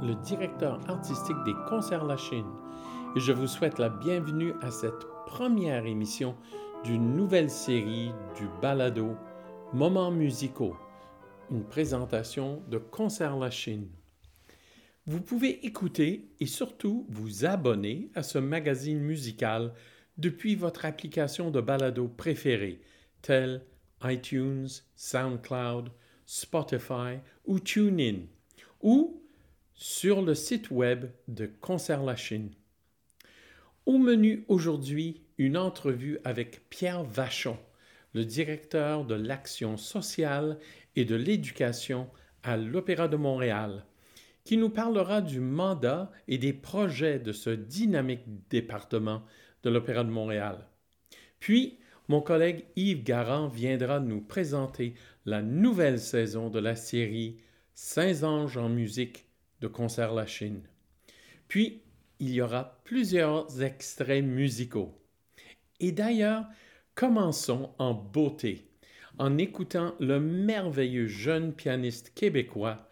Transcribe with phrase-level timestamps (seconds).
[0.00, 2.46] Le directeur artistique des Concerts La Chine,
[3.16, 6.36] et je vous souhaite la bienvenue à cette première émission
[6.84, 9.16] d'une nouvelle série du balado
[9.72, 10.76] Moments musicaux,
[11.50, 13.88] une présentation de Concerts La Chine.
[15.06, 19.74] Vous pouvez écouter et surtout vous abonner à ce magazine musical
[20.16, 22.80] depuis votre application de balado préférée,
[23.20, 23.62] telle
[24.04, 25.90] iTunes, SoundCloud,
[26.24, 28.26] Spotify ou TuneIn,
[28.80, 29.17] ou
[29.80, 32.50] sur le site web de Concert La Chine.
[33.86, 37.56] Au menu aujourd'hui, une entrevue avec Pierre Vachon,
[38.12, 40.58] le directeur de l'action sociale
[40.96, 42.10] et de l'éducation
[42.42, 43.84] à l'Opéra de Montréal,
[44.42, 49.22] qui nous parlera du mandat et des projets de ce dynamique département
[49.62, 50.66] de l'Opéra de Montréal.
[51.38, 57.38] Puis, mon collègue Yves Garand viendra nous présenter la nouvelle saison de la série
[57.74, 59.27] Saint Anges en musique
[59.60, 60.62] de Concert La Chine.
[61.48, 61.82] Puis,
[62.20, 65.00] il y aura plusieurs extraits musicaux.
[65.80, 66.46] Et d'ailleurs,
[66.94, 68.68] commençons en beauté
[69.18, 72.88] en écoutant le merveilleux jeune pianiste québécois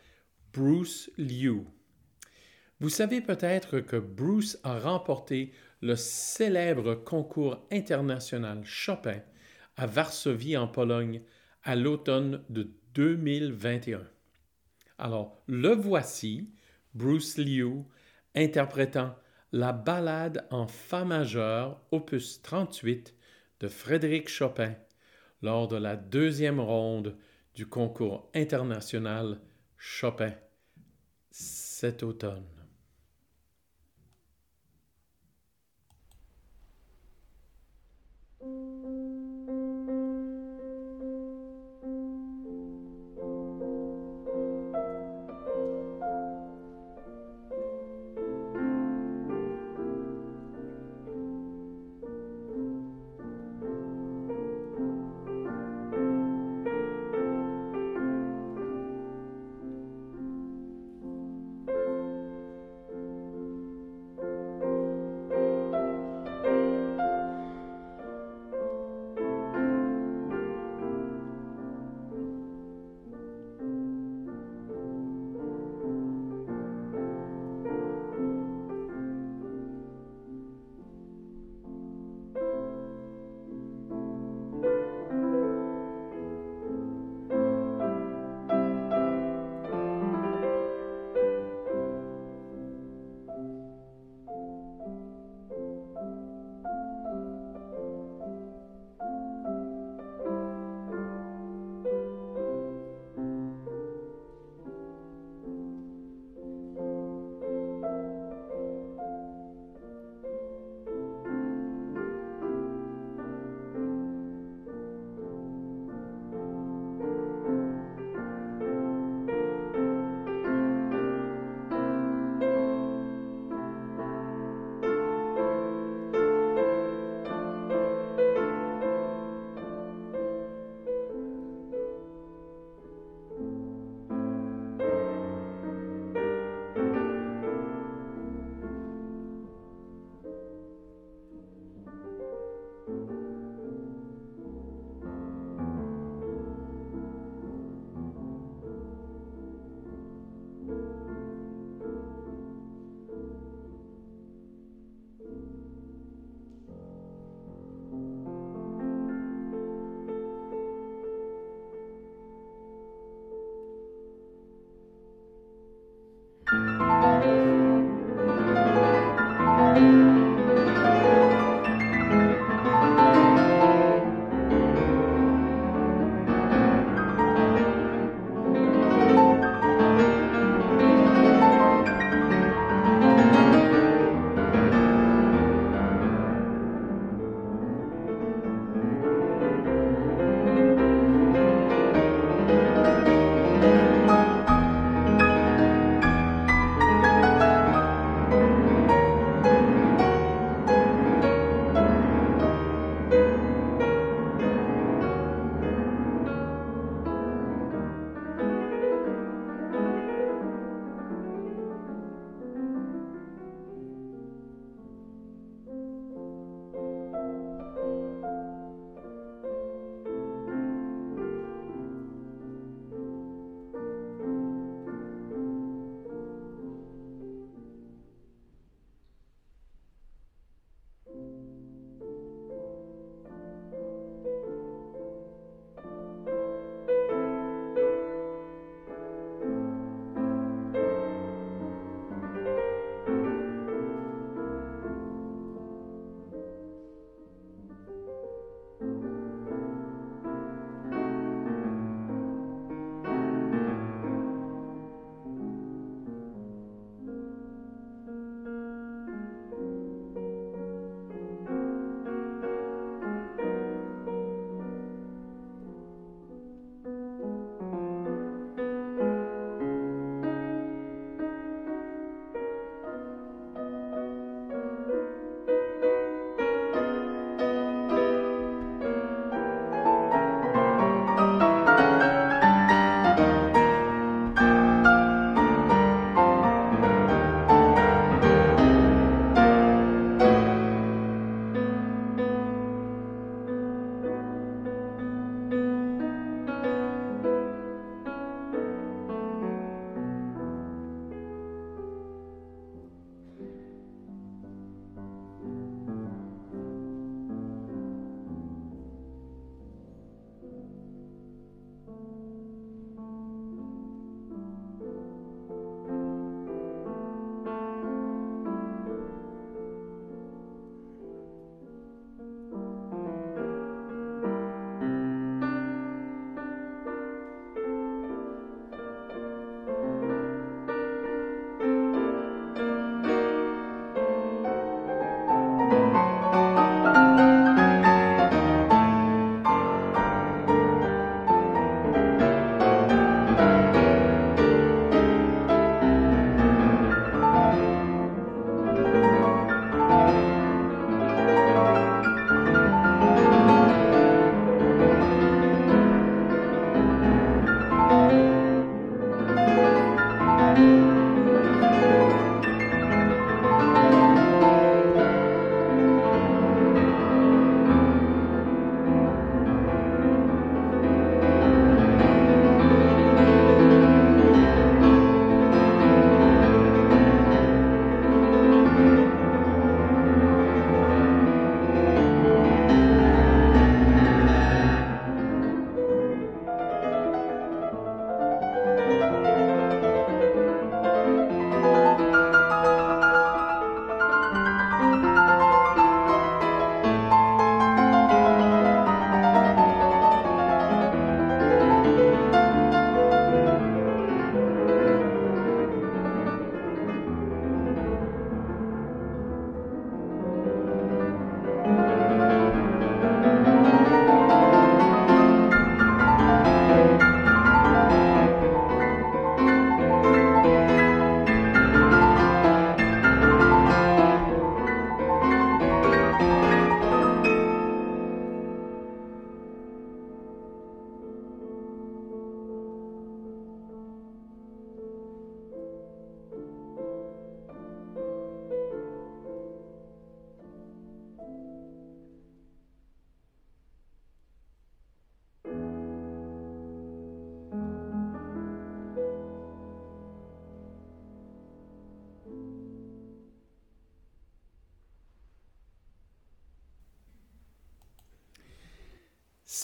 [0.52, 1.64] Bruce Liu.
[2.80, 9.20] Vous savez peut-être que Bruce a remporté le célèbre concours international Chopin
[9.76, 11.22] à Varsovie en Pologne
[11.62, 14.06] à l'automne de 2021.
[14.98, 16.50] Alors, le voici,
[16.96, 17.84] Bruce Liu,
[18.34, 19.14] interprétant
[19.52, 23.14] la ballade en Fa majeur, opus 38
[23.60, 24.74] de Frédéric Chopin,
[25.42, 27.14] lors de la deuxième ronde
[27.54, 29.38] du concours international
[29.76, 30.32] Chopin
[31.30, 32.55] cet automne.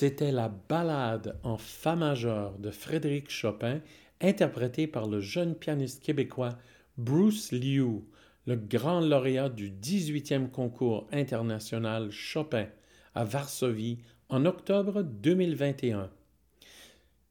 [0.02, 3.80] C'était la ballade en fa majeur de Frédéric Chopin,
[4.20, 6.58] interprétée par le jeune pianiste québécois
[6.98, 8.00] Bruce Liu,
[8.46, 12.66] le grand lauréat du 18e concours international Chopin
[13.14, 16.10] à Varsovie en octobre 2021.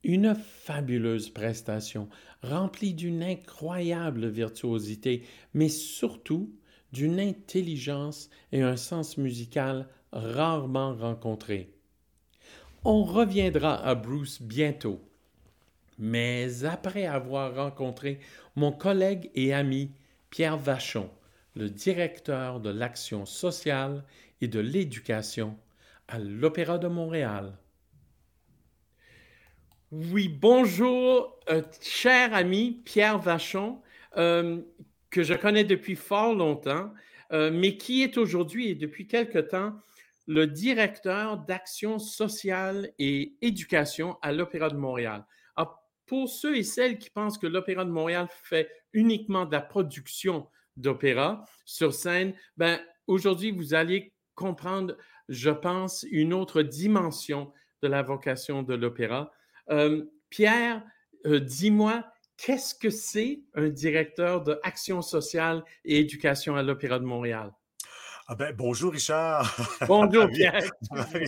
[0.05, 2.07] Une fabuleuse prestation,
[2.41, 5.23] remplie d'une incroyable virtuosité,
[5.53, 6.55] mais surtout
[6.93, 11.75] d'une intelligence et un sens musical rarement rencontrés.
[12.83, 15.07] On reviendra à Bruce bientôt,
[15.99, 18.19] mais après avoir rencontré
[18.55, 19.91] mon collègue et ami
[20.31, 21.11] Pierre Vachon,
[21.55, 24.03] le directeur de l'action sociale
[24.41, 25.59] et de l'éducation
[26.07, 27.55] à l'Opéra de Montréal.
[29.91, 33.79] Oui, bonjour, euh, cher ami Pierre Vachon,
[34.17, 34.59] euh,
[35.11, 36.91] que je connais depuis fort longtemps,
[37.31, 39.75] euh, mais qui est aujourd'hui et depuis quelque temps
[40.31, 45.25] le directeur d'action sociale et éducation à l'Opéra de Montréal.
[46.07, 50.49] pour ceux et celles qui pensent que l'Opéra de Montréal fait uniquement de la production
[50.75, 54.97] d'opéra sur scène, ben, aujourd'hui, vous allez comprendre,
[55.29, 59.31] je pense, une autre dimension de la vocation de l'opéra.
[59.69, 60.83] Euh, Pierre,
[61.25, 67.53] euh, dis-moi, qu'est-ce que c'est un directeur d'action sociale et éducation à l'Opéra de Montréal?
[68.33, 69.57] Ah ben, bonjour Richard.
[69.89, 70.63] Bonjour Pierre.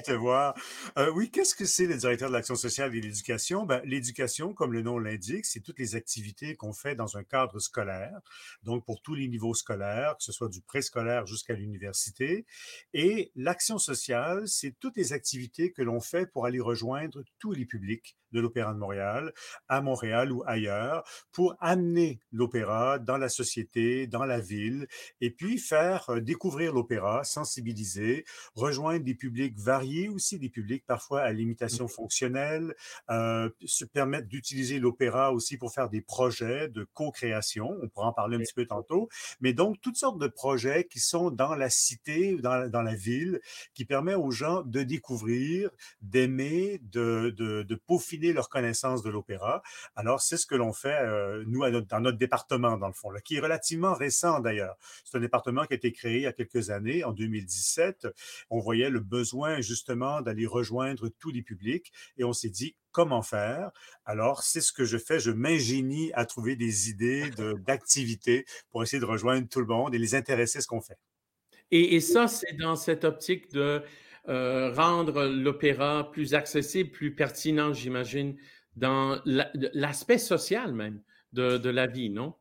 [0.05, 0.53] Te voir.
[0.97, 3.65] Euh, oui, qu'est-ce que c'est le directeur de l'action sociale et de l'éducation?
[3.65, 7.59] Ben, l'éducation, comme le nom l'indique, c'est toutes les activités qu'on fait dans un cadre
[7.59, 8.21] scolaire,
[8.63, 12.45] donc pour tous les niveaux scolaires, que ce soit du préscolaire jusqu'à l'université.
[12.93, 17.65] Et l'action sociale, c'est toutes les activités que l'on fait pour aller rejoindre tous les
[17.65, 19.31] publics de l'Opéra de Montréal,
[19.69, 24.87] à Montréal ou ailleurs, pour amener l'opéra dans la société, dans la ville,
[25.21, 26.92] et puis faire euh, découvrir l'opéra,
[27.23, 32.75] sensibiliser, rejoindre des publics variés aussi, des publics parfois à limitation fonctionnelle,
[33.09, 38.13] euh, se permettre d'utiliser l'opéra aussi pour faire des projets de co-création, on pourra en
[38.13, 39.09] parler un petit peu tantôt,
[39.41, 43.39] mais donc toutes sortes de projets qui sont dans la cité, dans, dans la ville,
[43.73, 45.69] qui permet aux gens de découvrir,
[46.01, 49.61] d'aimer, de, de, de peaufiner leur connaissance de l'opéra.
[49.95, 53.21] Alors, c'est ce que l'on fait, euh, nous, dans notre département, dans le fond, là,
[53.21, 54.75] qui est relativement récent d'ailleurs.
[55.05, 56.72] C'est un département qui a été créé il y a quelques années,
[57.03, 58.07] en 2017.
[58.49, 63.21] On voyait le besoin justement d'aller rejoindre tous les publics et on s'est dit, comment
[63.21, 63.71] faire?
[64.05, 65.19] Alors, c'est ce que je fais.
[65.19, 67.29] Je m'ingénie à trouver des idées
[67.65, 70.97] d'activités pour essayer de rejoindre tout le monde et les intéresser à ce qu'on fait.
[71.71, 73.81] Et, ça, c'est dans cette optique de
[74.29, 78.37] euh, rendre l'opéra plus accessible, plus pertinent, j'imagine,
[78.75, 81.01] dans l'aspect social même
[81.31, 82.35] de la vie, non?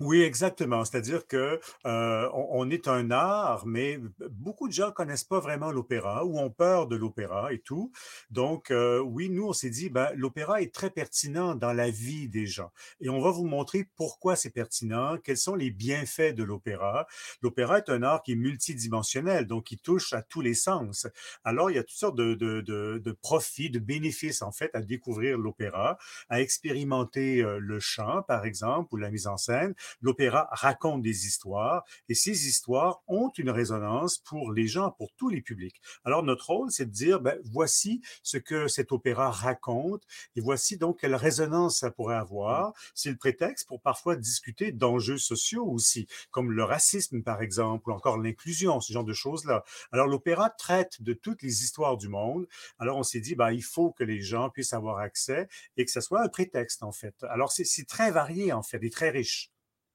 [0.00, 0.84] Oui, exactement.
[0.84, 3.98] C'est-à-dire que euh, on, est un art, mais
[4.30, 7.90] beaucoup de gens connaissent pas vraiment l'opéra ou ont peur de l'opéra et tout.
[8.30, 12.28] Donc, euh, oui, nous, on s'est dit, ben, l'opéra est très pertinent dans la vie
[12.28, 12.70] des gens.
[13.00, 17.08] Et on va vous montrer pourquoi c'est pertinent, quels sont les bienfaits de l'opéra.
[17.42, 21.08] L'opéra est un art qui est multidimensionnel, donc qui touche à tous les sens.
[21.42, 24.70] Alors, il y a toutes sortes de, de, de, de profits, de bénéfices, en fait,
[24.74, 29.74] à découvrir l'opéra, à expérimenter euh, le chant, par exemple, ou la mise en scène
[30.00, 35.28] l'opéra raconte des histoires et ces histoires ont une résonance pour les gens, pour tous
[35.28, 35.80] les publics.
[36.04, 40.02] Alors notre rôle, c'est de dire, ben, voici ce que cet opéra raconte
[40.36, 42.72] et voici donc quelle résonance ça pourrait avoir.
[42.94, 47.92] C'est le prétexte pour parfois discuter d'enjeux sociaux aussi, comme le racisme par exemple, ou
[47.92, 49.64] encore l'inclusion, ce genre de choses-là.
[49.92, 52.46] Alors l'opéra traite de toutes les histoires du monde.
[52.78, 55.90] Alors on s'est dit, ben, il faut que les gens puissent avoir accès et que
[55.90, 57.14] ce soit un prétexte en fait.
[57.24, 59.50] Alors c'est très varié en fait et très riche.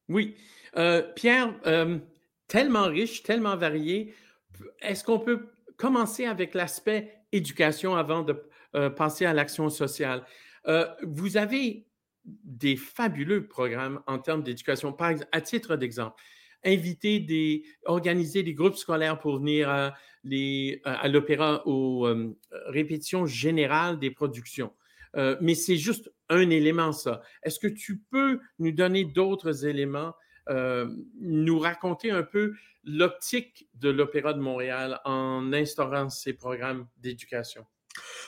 [0.08, 0.36] Oui.
[0.76, 1.98] Euh, Pierre, euh,
[2.48, 4.14] tellement riche, tellement varié,
[4.80, 8.36] est-ce qu'on peut commencer avec l'aspect éducation avant de
[8.76, 10.24] euh, passer à l'action sociale?
[11.02, 11.86] vous avez
[12.24, 14.94] des fabuleux programmes en termes d'éducation.
[14.94, 16.16] Par exemple, à titre d'exemple,
[16.64, 22.08] inviter des, organiser des groupes scolaires pour venir à, l'opéra aux
[22.68, 24.72] répétitions générales des productions.
[25.42, 27.22] Mais c'est juste un élément, ça.
[27.42, 30.14] Est-ce que tu peux nous donner d'autres éléments,
[30.48, 30.88] euh,
[31.20, 32.54] nous raconter un peu
[32.84, 37.66] l'optique de l'Opéra de Montréal en instaurant ces programmes d'éducation?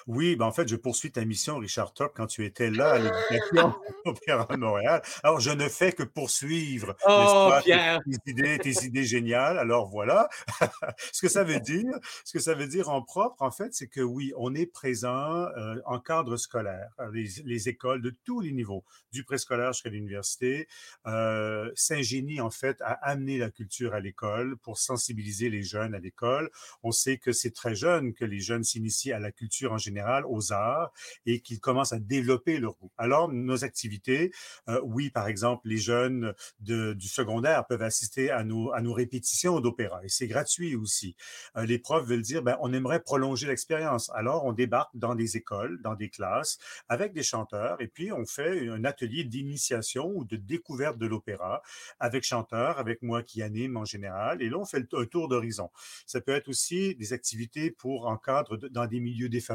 [0.06, 2.98] Oui, ben en fait, je poursuis ta mission, Richard Top, quand tu étais là à
[2.98, 5.02] l'éducation Opéra de Montréal.
[5.22, 9.58] Alors, je ne fais que poursuivre oh, tes, idées, tes idées géniales.
[9.58, 10.28] Alors voilà.
[11.12, 11.92] ce que ça veut dire,
[12.24, 15.46] ce que ça veut dire en propre, en fait, c'est que oui, on est présent
[15.56, 16.90] euh, en cadre scolaire.
[17.12, 20.68] Les, les, écoles de tous les niveaux, du préscolaire jusqu'à l'université,
[21.06, 25.98] euh, s'ingénient en fait à amener la culture à l'école pour sensibiliser les jeunes à
[25.98, 26.50] l'école.
[26.82, 30.24] On sait que c'est très jeune que les jeunes s'initient à la culture en général,
[30.26, 30.92] aux arts,
[31.24, 32.90] et qu'ils commencent à développer leur goût.
[32.98, 34.32] Alors, nos activités,
[34.68, 40.08] euh, oui, par exemple, les jeunes du secondaire peuvent assister à nos, répétitions d'opéra, et
[40.08, 41.16] c'est gratuit aussi.
[41.56, 44.10] Euh, les profs veulent dire, ben, on aimerait prolonger l'expérience.
[44.14, 46.58] Alors, on débarque dans des écoles, dans des classes,
[46.88, 51.62] avec des chanteurs, et puis on fait un atelier d'initiation ou de découverte de l'opéra
[52.00, 55.70] avec chanteurs, avec moi qui anime en général, et là, on fait un tour d'horizon.
[56.06, 59.45] Ça peut être aussi des activités pour encadre dans des milieux défavorisés.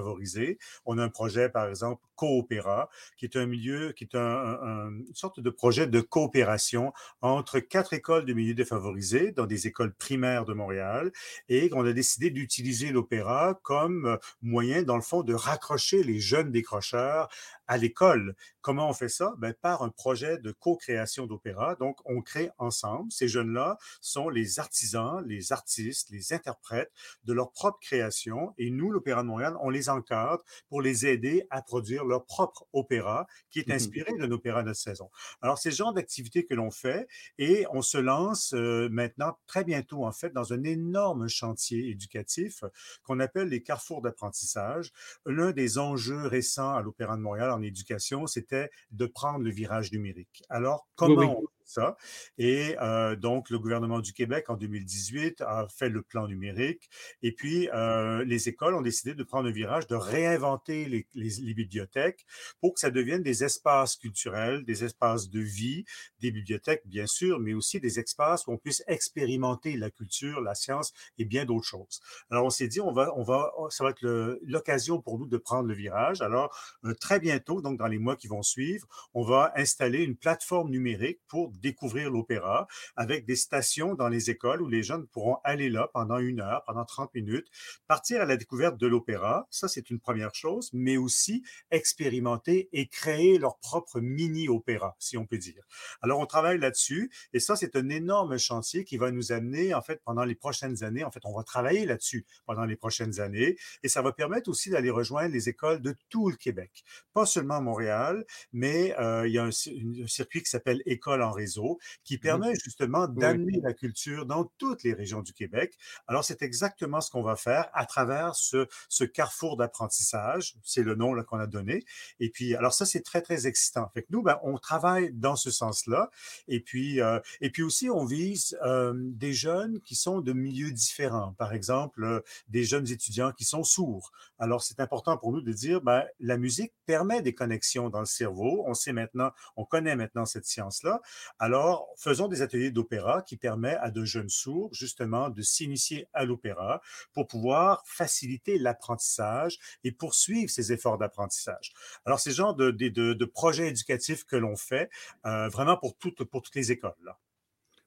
[0.85, 4.89] On a un projet, par exemple, Coopéra, qui est un milieu, qui est un, un,
[4.91, 9.93] une sorte de projet de coopération entre quatre écoles de milieux défavorisés, dans des écoles
[9.93, 11.11] primaires de Montréal,
[11.49, 16.51] et on a décidé d'utiliser l'opéra comme moyen, dans le fond, de raccrocher les jeunes
[16.51, 17.29] décrocheurs
[17.71, 18.35] à l'école.
[18.59, 19.33] Comment on fait ça?
[19.37, 21.75] Ben, par un projet de co-création d'opéra.
[21.75, 23.09] Donc, on crée ensemble.
[23.13, 26.91] Ces jeunes-là sont les artisans, les artistes, les interprètes
[27.23, 28.53] de leur propre création.
[28.57, 32.67] Et nous, l'Opéra de Montréal, on les encadre pour les aider à produire leur propre
[32.73, 35.09] opéra qui est mmh inspiré d'un opéra de saison.
[35.41, 39.63] Alors, c'est ce genre d'activité que l'on fait et on se lance euh, maintenant, très
[39.63, 42.65] bientôt, en fait, dans un énorme chantier éducatif
[43.03, 44.91] qu'on appelle les carrefours d'apprentissage.
[45.25, 49.91] L'un des enjeux récents à l'Opéra de Montréal en éducation, c'était de prendre le virage
[49.91, 50.43] numérique.
[50.49, 51.47] Alors, comment oui, oui.
[51.71, 51.97] Ça.
[52.37, 56.89] Et euh, donc, le gouvernement du Québec, en 2018, a fait le plan numérique.
[57.21, 61.29] Et puis, euh, les écoles ont décidé de prendre un virage, de réinventer les, les,
[61.41, 62.25] les, bibliothèques
[62.59, 65.85] pour que ça devienne des espaces culturels, des espaces de vie,
[66.19, 70.55] des bibliothèques, bien sûr, mais aussi des espaces où on puisse expérimenter la culture, la
[70.55, 72.01] science et bien d'autres choses.
[72.29, 75.37] Alors, on s'est dit, on va, on va, ça va être l'occasion pour nous de
[75.37, 76.21] prendre le virage.
[76.21, 80.15] Alors, euh, très bientôt, donc dans les mois qui vont suivre, on va installer une
[80.15, 85.37] plateforme numérique pour découvrir l'opéra avec des stations dans les écoles où les jeunes pourront
[85.43, 87.47] aller là pendant une heure, pendant 30 minutes,
[87.87, 89.47] partir à la découverte de l'opéra.
[89.49, 95.25] Ça, c'est une première chose, mais aussi expérimenter et créer leur propre mini-opéra, si on
[95.25, 95.63] peut dire.
[96.01, 99.81] Alors, on travaille là-dessus et ça, c'est un énorme chantier qui va nous amener, en
[99.81, 101.03] fait, pendant les prochaines années.
[101.03, 104.69] En fait, on va travailler là-dessus pendant les prochaines années et ça va permettre aussi
[104.69, 106.83] d'aller rejoindre les écoles de tout le Québec.
[107.13, 111.31] Pas seulement Montréal, mais euh, il y a un, un circuit qui s'appelle École en
[111.41, 113.61] réseau qui permet justement d'amener oui.
[113.63, 115.77] la culture dans toutes les régions du Québec.
[116.07, 120.55] Alors, c'est exactement ce qu'on va faire à travers ce, ce carrefour d'apprentissage.
[120.63, 121.83] C'est le nom qu'on a donné.
[122.19, 123.89] Et puis, alors ça, c'est très, très excitant.
[123.93, 126.09] Fait que nous, ben, on travaille dans ce sens-là.
[126.47, 130.71] Et puis, euh, et puis aussi, on vise euh, des jeunes qui sont de milieux
[130.71, 131.33] différents.
[131.33, 134.11] Par exemple, euh, des jeunes étudiants qui sont sourds.
[134.39, 138.05] Alors, c'est important pour nous de dire, ben, la musique permet des connexions dans le
[138.05, 138.63] cerveau.
[138.67, 141.01] On sait maintenant, on connaît maintenant cette science-là.
[141.39, 146.25] Alors, faisons des ateliers d'opéra qui permettent à de jeunes sourds, justement, de s'initier à
[146.25, 146.81] l'opéra
[147.13, 151.73] pour pouvoir faciliter l'apprentissage et poursuivre ces efforts d'apprentissage.
[152.05, 154.89] Alors, c'est le genre de, de, de, de projets éducatifs que l'on fait
[155.25, 156.91] euh, vraiment pour toutes, pour toutes les écoles.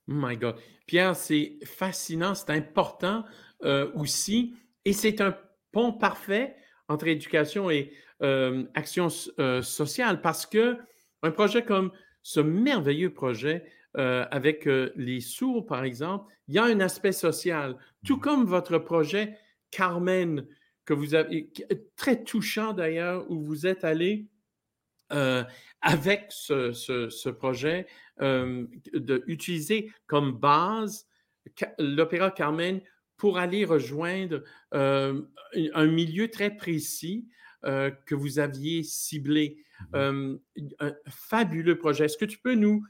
[0.09, 0.57] Oh my God.
[0.87, 3.24] Pierre, c'est fascinant, c'est important
[3.62, 4.54] euh, aussi,
[4.85, 5.37] et c'est un
[5.72, 6.57] pont parfait
[6.88, 10.78] entre éducation et euh, action sociale parce que
[11.22, 11.90] un projet comme
[12.25, 13.65] ce merveilleux projet
[13.97, 18.45] euh, avec euh, les sourds, par exemple, il y a un aspect social, tout comme
[18.45, 19.39] votre projet
[19.71, 20.47] Carmen,
[20.85, 21.51] que vous avez,
[21.97, 24.27] très touchant d'ailleurs, où vous êtes allé
[25.13, 25.45] euh,
[25.81, 27.87] avec ce, ce, ce projet,
[28.21, 31.07] d'utiliser comme base
[31.79, 32.81] l'opéra Carmen
[33.17, 37.29] pour aller rejoindre un milieu très précis
[37.64, 39.59] euh, que vous aviez ciblé.
[39.94, 40.38] Euh,
[40.79, 42.05] un fabuleux projet.
[42.05, 42.87] Est-ce que tu peux nous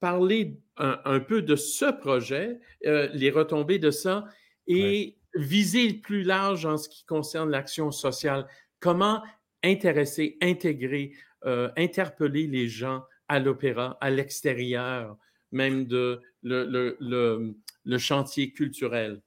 [0.00, 4.24] parler un, un peu de ce projet, euh, les retombées de ça,
[4.66, 5.42] et ouais.
[5.44, 8.46] viser le plus large en ce qui concerne l'action sociale?
[8.80, 9.22] Comment
[9.62, 11.12] intéresser, intégrer,
[11.44, 15.16] euh, interpeller les gens à l'opéra, à l'extérieur
[15.52, 17.54] même de le, le, le,
[17.84, 19.20] le chantier culturel?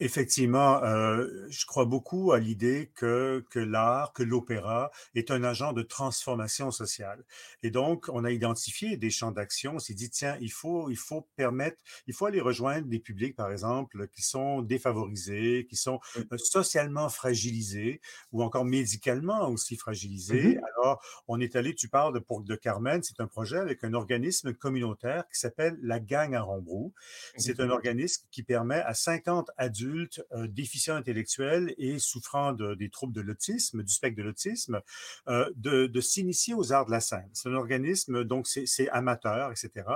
[0.00, 5.72] Effectivement, euh, je crois beaucoup à l'idée que, que l'art, que l'opéra est un agent
[5.72, 7.24] de transformation sociale.
[7.62, 9.74] Et donc, on a identifié des champs d'action.
[9.74, 13.36] On s'est dit, tiens, il faut, il faut permettre, il faut aller rejoindre des publics,
[13.36, 18.00] par exemple, qui sont défavorisés, qui sont euh, socialement fragilisés
[18.32, 20.48] ou encore médicalement aussi fragilisés.
[20.48, 20.64] Mm -hmm.
[20.76, 23.94] Alors, on est allé, tu parles de, pour, de Carmen, c'est un projet avec un
[23.94, 26.92] organisme communautaire qui s'appelle la Gang à Rombrou.
[27.36, 27.64] C'est mm -hmm.
[27.66, 33.20] un organisme qui permet à 50 adultes déficients intellectuels et souffrant de, des troubles de
[33.20, 34.80] l'autisme, du spectre de l'autisme,
[35.26, 37.28] de, de s'initier aux arts de la scène.
[37.32, 39.86] C'est un organisme, donc c'est amateur, etc.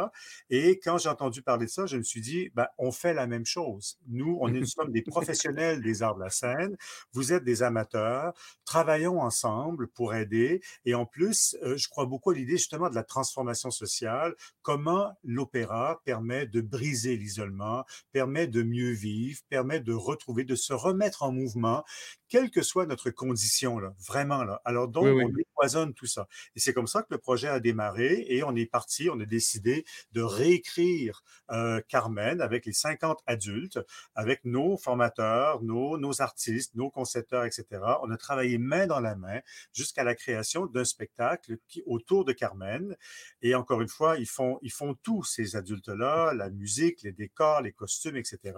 [0.51, 3.27] Et quand j'ai entendu parler de ça, je me suis dit, ben, on fait la
[3.27, 3.99] même chose.
[4.09, 6.77] Nous, on est, nous sommes des professionnels des arts de la scène.
[7.13, 8.35] Vous êtes des amateurs.
[8.65, 10.61] Travaillons ensemble pour aider.
[10.85, 14.35] Et en plus, je crois beaucoup à l'idée justement de la transformation sociale.
[14.63, 20.73] Comment l'opéra permet de briser l'isolement, permet de mieux vivre, permet de retrouver, de se
[20.73, 21.85] remettre en mouvement,
[22.31, 24.45] quelle que soit notre condition, là, vraiment.
[24.45, 24.63] Là.
[24.65, 26.27] Alors donc, on dépoisonne tout ça.
[26.57, 29.27] Et c'est comme ça que le projet a démarré et on est parti, on a
[29.27, 33.79] décidé de réécrire euh, Carmen avec les 50 adultes,
[34.15, 37.67] avec nos formateurs, nos, nos artistes, nos concepteurs, etc.
[38.03, 39.41] On a travaillé main dans la main
[39.75, 42.97] jusqu'à la création d'un spectacle qui, autour de Carmen.
[43.43, 47.61] Et encore une fois, ils font, ils font tous ces adultes-là, la musique, les décors,
[47.61, 48.55] les costumes, etc.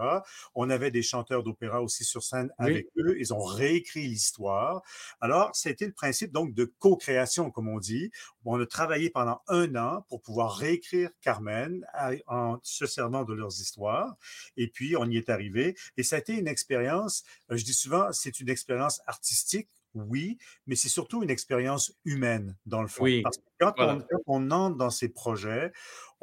[0.55, 3.17] On avait des chanteurs d'opéra aussi sur scène avec eux.
[3.19, 4.83] Ils ont réécrit l'histoire.
[5.21, 8.11] Alors, c'était le principe donc de co-création, comme on dit.
[8.45, 11.85] On a travaillé pendant un an pour pouvoir réécrire Carmen
[12.27, 14.17] en se servant de leurs histoires.
[14.57, 15.77] Et puis, on y est arrivé.
[15.97, 20.39] Et ça a été une expérience, euh, je dis souvent, c'est une expérience artistique oui,
[20.67, 23.07] mais c'est surtout une expérience humaine, dans le fond.
[23.23, 25.73] Parce que quand, on, quand, on, entre dans ces projets,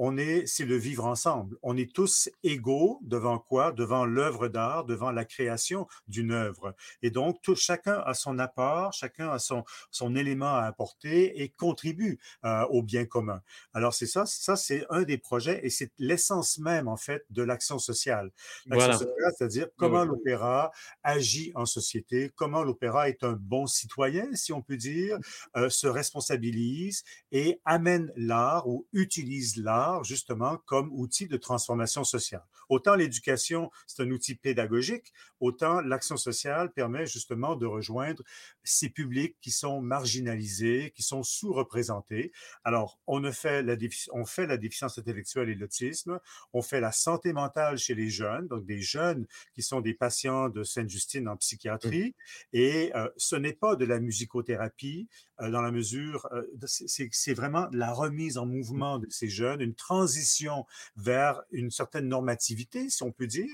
[0.03, 1.57] on est, c'est le vivre ensemble.
[1.61, 3.71] On est tous égaux devant quoi?
[3.71, 6.73] Devant l'œuvre d'art, devant la création d'une œuvre.
[7.03, 11.49] Et donc, tout, chacun a son apport, chacun a son, son élément à apporter et
[11.49, 13.43] contribue euh, au bien commun.
[13.75, 17.43] Alors, c'est ça, ça c'est un des projets et c'est l'essence même, en fait, de
[17.43, 18.31] l'action sociale.
[18.65, 18.97] L'action voilà.
[18.97, 20.07] sociale, c'est-à-dire comment oui.
[20.07, 20.71] l'opéra
[21.03, 25.19] agit en société, comment l'opéra est un bon citoyen, si on peut dire,
[25.57, 32.43] euh, se responsabilise et amène l'art ou utilise l'art justement comme outil de transformation sociale.
[32.69, 38.23] Autant l'éducation, c'est un outil pédagogique, autant l'action sociale permet justement de rejoindre
[38.63, 42.31] ces publics qui sont marginalisés, qui sont sous-représentés.
[42.63, 43.75] Alors, on, fait la
[44.13, 46.19] on fait la déficience intellectuelle et l'autisme,
[46.53, 50.49] on fait la santé mentale chez les jeunes, donc des jeunes qui sont des patients
[50.49, 52.57] de Sainte-Justine en psychiatrie, mmh.
[52.57, 55.09] et euh, ce n'est pas de la musicothérapie
[55.41, 59.73] euh, dans la mesure, euh, c'est vraiment la remise en mouvement de ces jeunes, une
[59.81, 60.65] transition
[60.95, 63.49] vers une certaine normativité, si on peut dire,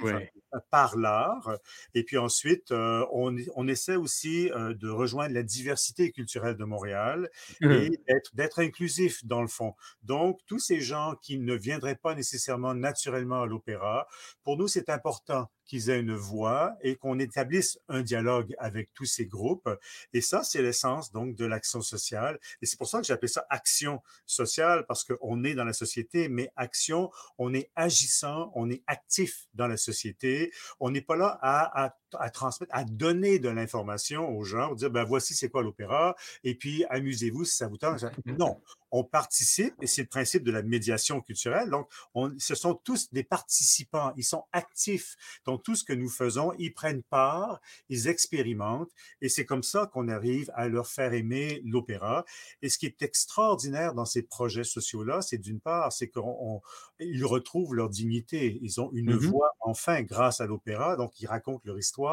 [0.69, 1.57] par l'art.
[1.93, 6.65] Et puis ensuite, euh, on, on, essaie aussi euh, de rejoindre la diversité culturelle de
[6.65, 7.29] Montréal
[7.61, 7.71] mmh.
[7.71, 7.91] et
[8.33, 9.73] d'être inclusif dans le fond.
[10.03, 14.07] Donc, tous ces gens qui ne viendraient pas nécessairement naturellement à l'opéra,
[14.43, 19.05] pour nous, c'est important qu'ils aient une voix et qu'on établisse un dialogue avec tous
[19.05, 19.69] ces groupes.
[20.13, 22.39] Et ça, c'est l'essence donc de l'action sociale.
[22.61, 26.29] Et c'est pour ça que j'appelle ça action sociale parce qu'on est dans la société,
[26.29, 30.51] mais action, on est agissant, on est actif dans la société.
[30.79, 34.91] On n'est pas là à, à à transmettre, à donner de l'information aux gens, dire
[34.91, 38.05] ben voici c'est quoi l'opéra, et puis amusez-vous si ça vous tente.
[38.25, 41.69] Non, on participe, et c'est le principe de la médiation culturelle.
[41.69, 46.09] Donc, on, ce sont tous des participants, ils sont actifs dans tout ce que nous
[46.09, 51.13] faisons, ils prennent part, ils expérimentent, et c'est comme ça qu'on arrive à leur faire
[51.13, 52.25] aimer l'opéra.
[52.61, 57.75] Et ce qui est extraordinaire dans ces projets sociaux-là, c'est d'une part, c'est qu'ils retrouvent
[57.75, 59.29] leur dignité, ils ont une mm -hmm.
[59.31, 62.06] voix enfin grâce à l'opéra, donc ils racontent leur histoire,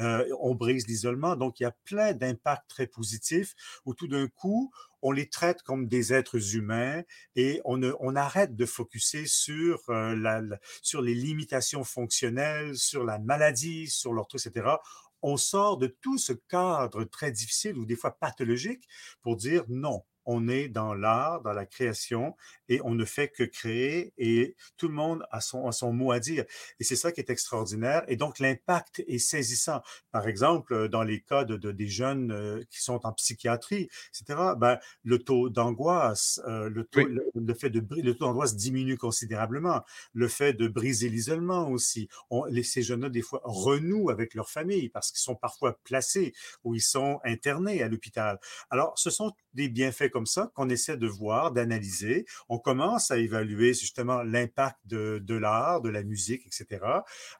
[0.00, 4.28] euh, on brise l'isolement, donc il y a plein d'impacts très positifs où tout d'un
[4.28, 4.70] coup,
[5.02, 7.02] on les traite comme des êtres humains
[7.36, 14.12] et on, arrête de focuser sur, euh, sur les limitations fonctionnelles, sur la maladie, sur
[14.12, 14.76] l'ortho, etc.
[15.22, 18.88] On sort de tout ce cadre très difficile ou des fois pathologique
[19.22, 22.36] pour dire non, on est dans l'art, dans la création,
[22.68, 26.12] et on ne fait que créer, et tout le monde a son, a son mot
[26.12, 26.44] à dire.
[26.80, 28.04] Et c'est ça qui est extraordinaire.
[28.08, 29.82] Et donc, l'impact est saisissant.
[30.10, 34.38] Par exemple, dans les cas de, de des jeunes euh, qui sont en psychiatrie, etc.,
[34.56, 37.06] ben, le taux d'angoisse, euh, le, taux, oui.
[37.08, 39.82] le, le, fait de le taux d'angoisse diminue considérablement.
[40.12, 42.08] Le fait de briser l'isolement aussi.
[42.30, 46.32] On, les, ces jeunes-là, des fois, renouent avec leur famille parce qu'ils sont parfois placés
[46.64, 48.38] ou ils sont internés à l'hôpital.
[48.70, 52.26] Alors, ce sont des bienfaits comme ça qu'on essaie de voir, d'analyser.
[52.48, 56.84] On commence à évaluer justement l'impact de, de l'art, de la musique, etc.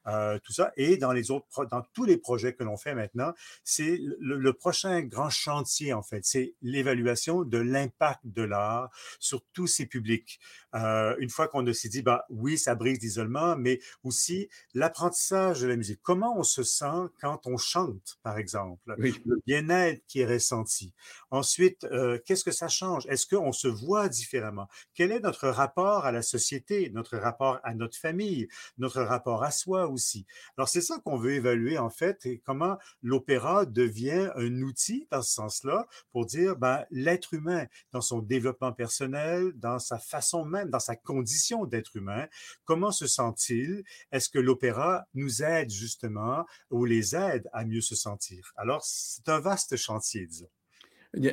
[0.06, 0.72] Euh, tout ça.
[0.76, 3.32] Et dans les autres, dans tous les projets que l'on fait maintenant,
[3.64, 9.66] c'est le, prochain grand chantier en fait, c'est l'évaluation de l'impact de l'art sur tous
[9.66, 10.40] ces publics.
[10.74, 15.66] Euh, une fois qu'on s'est dit, bah oui, ça brise l'isolement, mais aussi l'apprentissage de
[15.66, 16.00] la musique.
[16.02, 19.20] Comment on se sent quand on chante, par exemple, oui.
[19.24, 20.92] le bien-être qui est ressenti.
[21.30, 23.06] Ensuite, euh, qu'est-ce que ça ça change?
[23.06, 24.68] Est-ce qu'on se voit différemment?
[24.94, 29.50] Quel est notre rapport à la société, notre rapport à notre famille, notre rapport à
[29.50, 30.26] soi aussi?
[30.56, 35.22] Alors, c'est ça qu'on veut évaluer, en fait, et comment l'opéra devient un outil dans
[35.22, 40.57] ce sens-là pour dire, ben, l'être humain, dans son développement personnel, dans sa façon même,
[40.66, 42.26] dans sa condition d'être humain,
[42.64, 43.82] comment se sent-il?
[44.12, 48.52] Est-ce que l'opéra nous aide justement ou les aide à mieux se sentir?
[48.56, 50.50] Alors, c'est un vaste chantier, disons.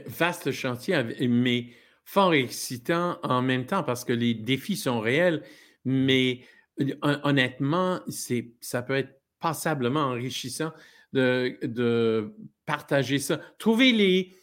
[0.08, 1.72] Vaste chantier, mais
[2.06, 5.44] fort excitant en même temps parce que les défis sont réels,
[5.84, 6.42] mais
[7.02, 8.02] honnêtement,
[8.62, 10.72] ça peut être passablement enrichissant
[11.14, 12.34] de,
[12.66, 13.40] partager ça.
[13.60, 14.36] Trouver les,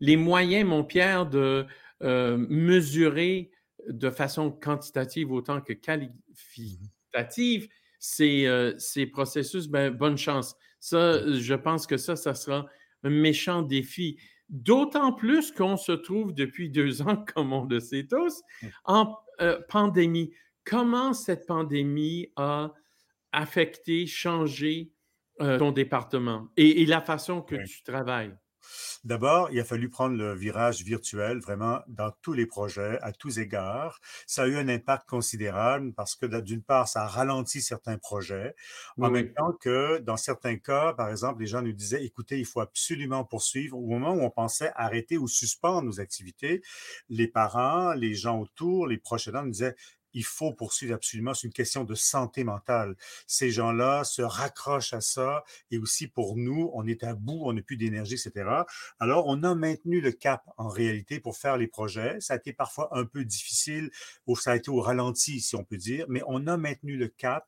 [0.00, 1.64] les moyens, mon Pierre, de
[2.02, 3.50] euh, mesurer
[3.88, 10.54] de façon quantitative autant que qualitative ces, euh, ces processus, ben, bonne chance.
[10.80, 12.66] Ça, je pense que ça, ça sera
[13.02, 14.18] un méchant défi.
[14.48, 18.66] D'autant plus qu'on se trouve depuis deux ans, comme on le sait tous, mmh.
[18.84, 20.32] en euh, pandémie.
[20.64, 22.72] Comment cette pandémie a
[23.32, 24.92] affecté, changé
[25.40, 28.34] euh, ton département et, la façon que tu travailles?
[29.04, 33.38] D'abord, il a fallu prendre le virage virtuel vraiment dans tous les projets, à tous
[33.38, 34.00] égards.
[34.26, 38.54] Ça a eu un impact considérable parce que d'une part, ça a ralenti certains projets,
[39.00, 42.46] en même temps que dans certains cas, par exemple, les gens nous disaient, écoutez, il
[42.46, 43.78] faut absolument poursuivre.
[43.78, 46.62] Au moment où on pensait arrêter ou suspendre nos activités,
[47.08, 49.76] les parents, les gens autour, les proches aidants nous disaient,
[50.12, 51.34] il faut poursuivre absolument.
[51.34, 52.96] C'est une question de santé mentale.
[53.26, 57.52] Ces gens-là se raccrochent à ça et aussi pour nous, on est à bout, on
[57.52, 58.48] n'a plus d'énergie, etc.
[58.98, 62.16] Alors, on a maintenu le cap en réalité pour faire les projets.
[62.20, 63.90] Ça a été parfois un peu difficile
[64.26, 67.08] ou ça a été au ralenti, si on peut dire, mais on a maintenu le
[67.08, 67.46] cap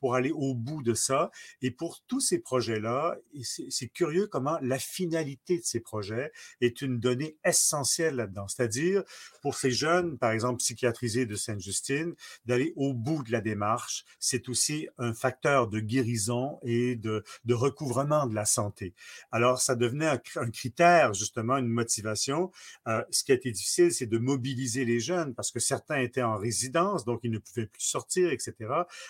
[0.00, 1.30] pour aller au bout de ça.
[1.60, 6.98] Et pour tous ces projets-là, c'est curieux comment la finalité de ces projets est une
[6.98, 8.48] donnée essentielle là-dedans.
[8.48, 9.02] C'est-à-dire,
[9.42, 12.01] pour ces jeunes, par exemple, psychiatrisés de Sainte-Justine,
[12.46, 14.04] d'aller au bout de la démarche.
[14.18, 18.94] C'est aussi un facteur de guérison et de, de recouvrement de la santé.
[19.30, 22.50] Alors, ça devenait un, critère, justement, une motivation.
[22.88, 26.22] Euh, ce qui a été difficile, c'est de mobiliser les jeunes parce que certains étaient
[26.22, 28.54] en résidence, donc ils ne pouvaient plus sortir, etc.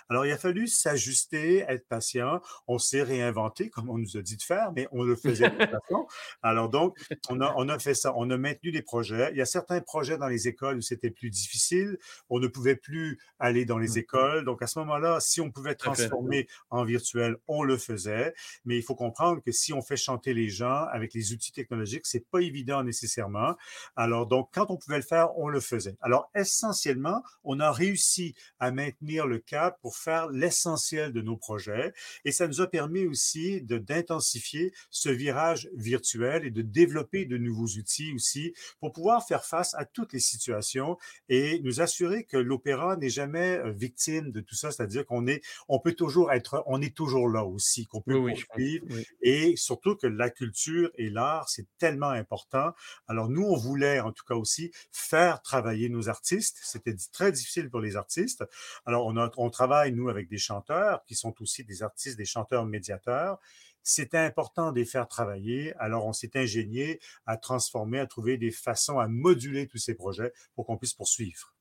[0.09, 2.40] Alors, il a fallu s'ajuster, être patient.
[2.66, 5.57] On s'est réinventé, comme on nous a dit de faire, mais on le faisait de
[5.57, 6.07] toute façon.
[6.42, 8.12] Alors, donc, on a, on a fait ça.
[8.16, 9.31] On a maintenu les projets.
[9.33, 11.98] Il y a certains projets dans les écoles où c'était plus difficile.
[12.31, 13.99] On ne pouvait plus aller dans les mmh.
[13.99, 14.45] écoles.
[14.45, 18.35] Donc, à ce moment-là, si on pouvait transformer en virtuel, on le faisait.
[18.64, 22.07] Mais il faut comprendre que si on fait chanter les gens avec les outils technologiques,
[22.07, 23.57] c'est pas évident nécessairement.
[23.97, 25.97] Alors, donc, quand on pouvait le faire, on le faisait.
[26.03, 31.92] Alors, essentiellement, on a réussi à maintenir le cap pour faire l'essentiel de nos projets.
[32.25, 37.66] Et ça nous a permis aussi d'intensifier ce virage virtuel et de développer de nouveaux
[37.66, 42.72] outils aussi pour pouvoir faire face à toutes les situations et nous assurer que l'opération
[42.97, 46.81] n'est jamais euh, victime de tout ça, c'est-à-dire qu'on est, on peut toujours être, on
[46.81, 48.87] est toujours là aussi, qu'on peut poursuivre,
[49.21, 52.73] et surtout que la culture et l'art, c'est tellement important.
[53.09, 56.59] Alors nous, on voulait en tout cas aussi faire travailler nos artistes.
[56.63, 58.45] C'était très difficile pour les artistes.
[58.87, 62.25] Alors on, a, on travaille, nous, avec des chanteurs qui sont aussi des artistes, des
[62.25, 63.39] chanteurs médiateurs
[63.83, 65.75] c'était important de les faire travailler.
[65.79, 70.33] Alors, on s'est ingénié à transformer, à trouver des façons à moduler tous ces projets
[70.55, 71.55] pour qu'on puisse poursuivre.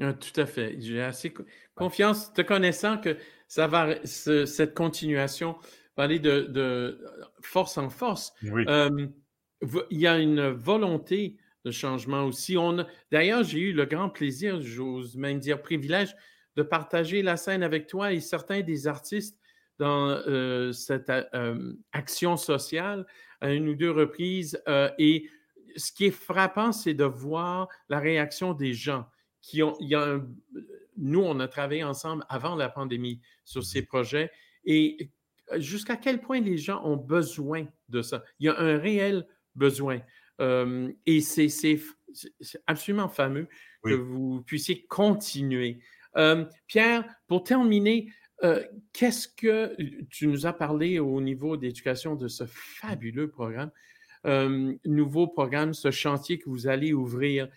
[0.00, 0.76] Ah, tout à fait.
[0.80, 1.32] J'ai assez
[1.74, 5.56] confiance, te connaissant, que ça va, cette continuation
[5.96, 6.98] va aller de,
[7.42, 8.34] force en force.
[8.42, 9.12] il
[9.90, 12.56] y a une volonté de changement aussi.
[13.10, 16.14] d'ailleurs, j'ai eu le grand plaisir, j'ose même dire privilège,
[16.56, 19.38] de partager la scène avec toi et certains des artistes
[19.78, 23.06] dans euh, cette euh, action sociale
[23.40, 24.60] à une ou deux reprises.
[24.68, 25.28] Euh, et
[25.76, 29.06] ce qui est frappant, c'est de voir la réaction des gens
[29.44, 30.20] qui ont, il y a
[30.96, 34.30] nous, on a travaillé ensemble avant la pandémie sur ces mmh projets
[34.64, 35.10] et
[35.56, 38.24] jusqu'à quel point les gens ont besoin de ça?
[38.38, 40.00] Il y a un réel besoin.
[40.40, 41.80] et c'est
[42.66, 43.48] absolument fameux
[43.84, 45.80] que vous puissiez continuer.
[46.66, 48.10] Pierre, pour terminer,
[48.92, 49.76] qu'est-ce que
[50.08, 53.72] tu nous as parlé au niveau d'éducation de ce fabuleux programme,
[54.86, 57.48] nouveau programme, ce chantier que vous allez ouvrir?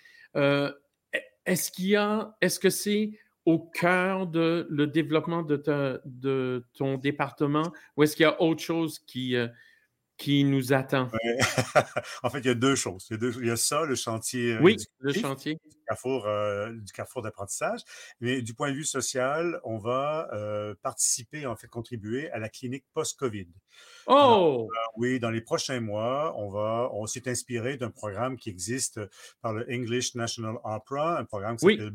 [1.48, 3.12] Est-ce qu'il y a, est-ce que c'est
[3.46, 9.00] au cœur de le développement de, ton département ou est-ce qu'il y a autre chose
[9.00, 9.48] qui, euh,
[10.18, 11.10] qui nous attend.
[11.14, 11.38] Ouais.
[12.24, 13.06] en fait, il y a deux choses.
[13.10, 15.54] Il y a, deux, il y a ça, le chantier euh, Oui, le éducatif, chantier.
[15.54, 17.82] du carrefour, euh, du carrefour d'apprentissage.
[18.20, 22.50] Mais du point de vue social, on va euh, participer, en fait, contribuer à la
[22.50, 23.48] clinique post-COVID.
[24.08, 24.68] Oh!
[24.72, 29.00] euh, oui, dans les prochains mois, on va, on s'est inspiré d'un programme qui existe
[29.42, 31.94] par le English National Opera, un programme qui Oui, s'appelle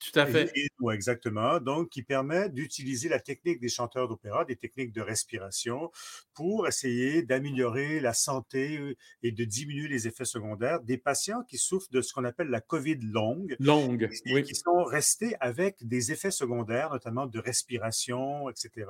[0.00, 0.50] tout à fait.
[0.80, 1.60] Ouais, exactement.
[1.60, 5.90] Donc, qui permet d'utiliser la technique des chanteurs d'opéra, des techniques de respiration,
[6.34, 11.58] pour essayer d'améliorer la santé euh, et de diminuer les effets secondaires des patients qui
[11.58, 14.42] souffrent de ce qu'on appelle la COVID longue Longue, et oui.
[14.42, 18.86] qui sont restés avec des effets secondaires, notamment de respiration, etc.,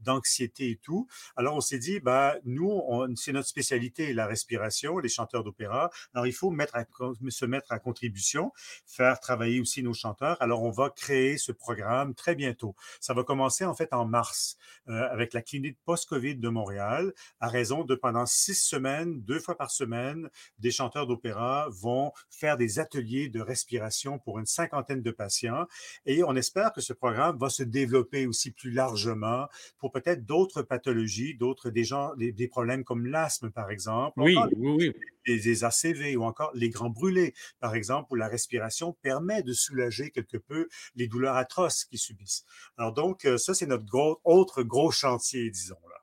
[0.00, 1.06] d'anxiété et tout.
[1.36, 2.82] Alors, on s'est dit, bah, nous,
[3.14, 5.90] c'est notre spécialité, la respiration, les chanteurs d'opéra.
[6.14, 8.52] Alors, il faut mettre à con- se mettre à contribution,
[8.86, 10.36] faire travailler aussi nos chanteurs.
[10.40, 12.74] Alors, on va créer ce programme très bientôt.
[13.00, 14.56] Ça va commencer, en fait, en mars,
[14.88, 19.56] euh, avec la clinique post-COVID de Montréal, à raison de pendant six semaines, deux fois
[19.56, 25.10] par semaine, des chanteurs d'opéra vont faire des ateliers de respiration pour une cinquantaine de
[25.10, 25.66] patients.
[26.06, 30.62] Et on espère que ce programme va se développer aussi plus largement pour peut-être d'autres
[30.62, 34.94] pathologies, d'autres des gens, des, des problèmes comme l'asthme, par exemple, Oui, encore oui, oui.
[35.28, 39.52] Les, les ACV ou encore les grands brûlés, par exemple, où la respiration permet de
[39.52, 42.44] soulager quelque peu les douleurs atroces qu'ils subissent.
[42.76, 45.76] Alors donc, euh, ça, c'est notre gros, autre gros chantier, disons.
[45.88, 45.96] Là.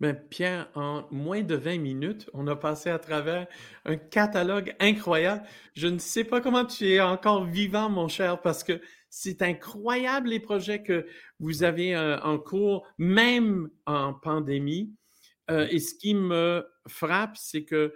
[0.00, 3.46] Mais Pierre, en moins de 20 minutes, on a passé à travers
[3.84, 5.42] un catalogue incroyable.
[5.74, 10.28] Je ne sais pas comment tu es encore vivant, mon cher, parce que c'est incroyable
[10.28, 11.06] les projets que
[11.38, 14.94] vous avez euh, en cours, même en pandémie.
[15.50, 17.92] Euh, et ce qui me frappe, c'est que,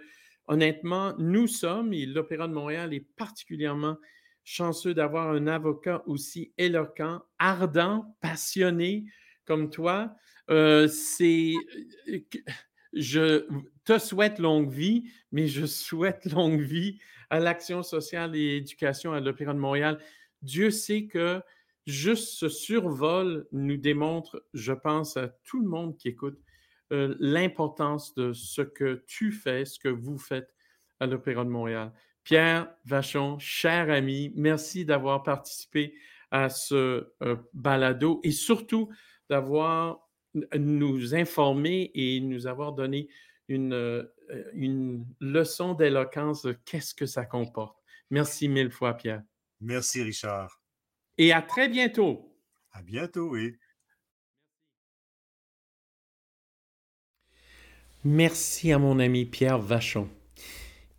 [0.47, 3.97] honnêtement, nous sommes, et l'Opéra de Montréal est particulièrement
[4.43, 9.05] chanceux d'avoir un avocat aussi éloquent, ardent, passionné
[9.45, 10.15] comme toi.
[10.49, 11.53] Euh, c'est,
[12.07, 12.19] euh,
[12.93, 13.47] je
[13.83, 19.19] te souhaite longue vie, mais je souhaite longue vie à l'action sociale et éducation à
[19.19, 19.99] l'Opéra de Montréal.
[20.43, 21.41] Dieu sait que
[21.87, 26.39] juste ce survol nous démontre, je pense à tout le monde qui écoute,
[26.91, 30.53] euh, l'importance de ce que tu fais, ce que vous faites
[30.99, 31.91] à l'Opéra de Montréal.
[32.23, 35.95] Pierre Vachon, cher ami, merci d'avoir participé
[36.31, 38.89] à ce euh, balado et surtout
[39.29, 39.99] d'avoir
[40.57, 43.07] nous informé et nous avoir donné
[43.47, 44.03] une, euh,
[44.53, 47.77] une leçon d'éloquence de qu'est-ce que ça comporte.
[48.09, 49.23] Merci mille fois, Pierre.
[49.61, 50.61] Merci, Richard.
[51.17, 52.35] Et à très bientôt.
[52.71, 53.55] À bientôt, oui.
[58.07, 60.07] Merci à mon ami Pierre Vachon.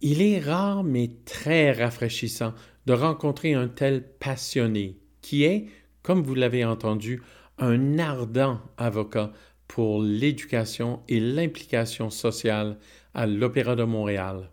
[0.01, 2.53] Il est rare mais très rafraîchissant
[2.87, 5.67] de rencontrer un tel passionné qui est,
[6.03, 7.23] comme vous l'avez entendu,
[7.59, 9.33] un ardent avocat
[9.69, 12.77] pour l'éducation et l'implication sociale
[13.15, 14.51] à l'Opéra de Montréal.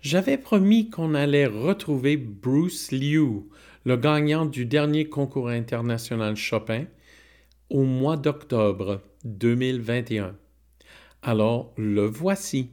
[0.00, 3.44] J'avais promis qu'on allait retrouver Bruce Liu,
[3.84, 6.86] le gagnant du dernier concours international Chopin,
[7.70, 10.34] au mois d'octobre 2021.
[11.26, 12.70] Alors le voici.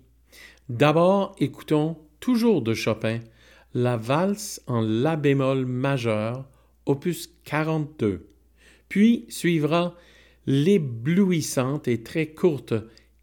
[0.69, 3.19] D'abord, écoutons toujours de Chopin
[3.73, 6.47] la valse en La bémol majeur,
[6.85, 8.27] opus 42.
[8.89, 9.95] Puis suivra
[10.45, 12.75] l'éblouissante et très courte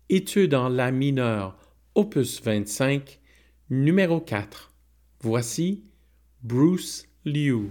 [0.08, 1.56] Étude en La mineur,
[1.94, 3.20] opus 25,
[3.70, 4.72] numéro 4.
[5.20, 5.84] Voici
[6.42, 7.70] Bruce Liu.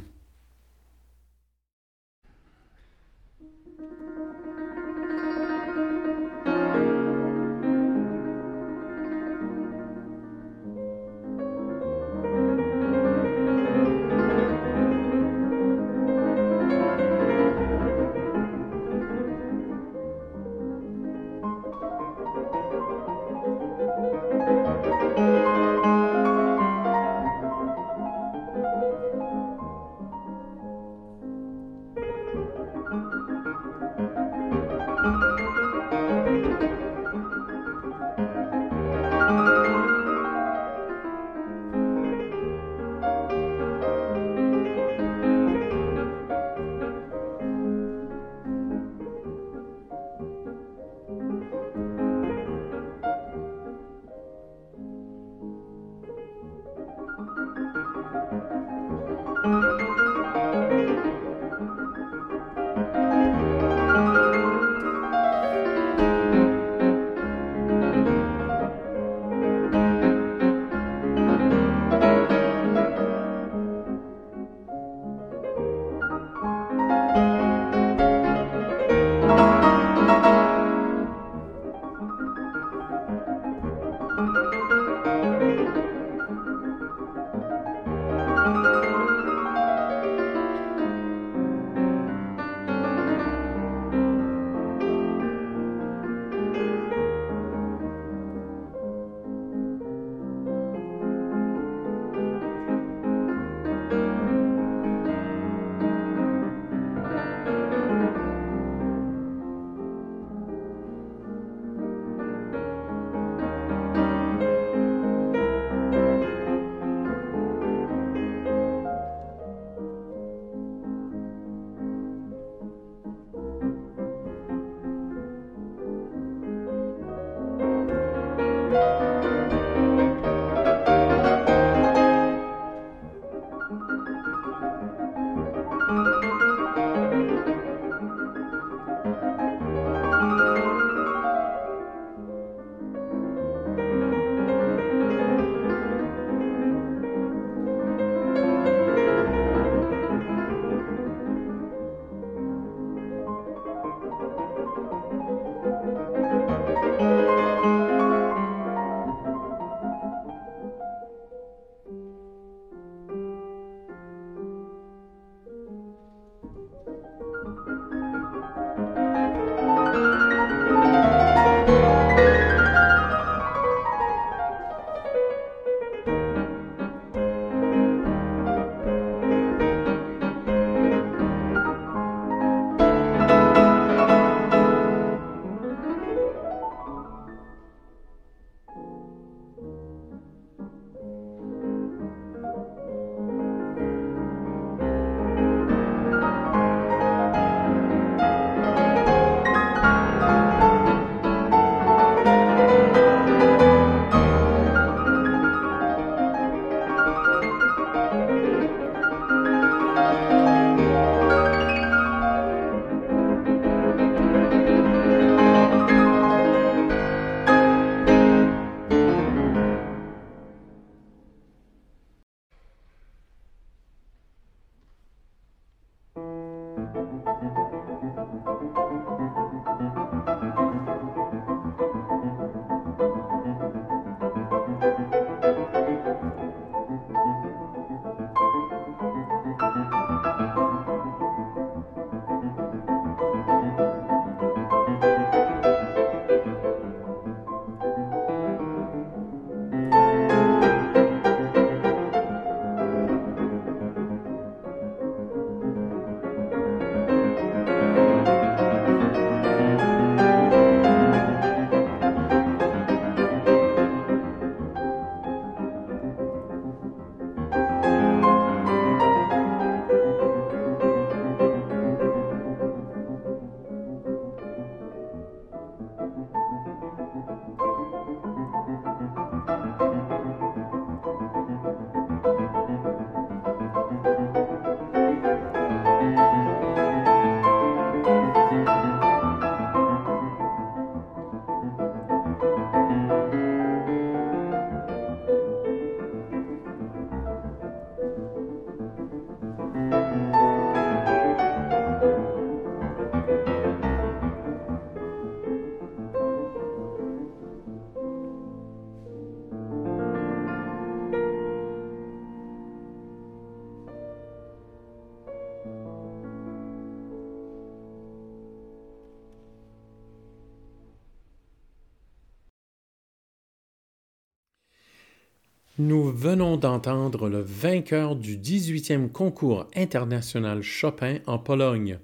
[325.80, 332.00] Nous venons d'entendre le vainqueur du 18e concours international Chopin en Pologne,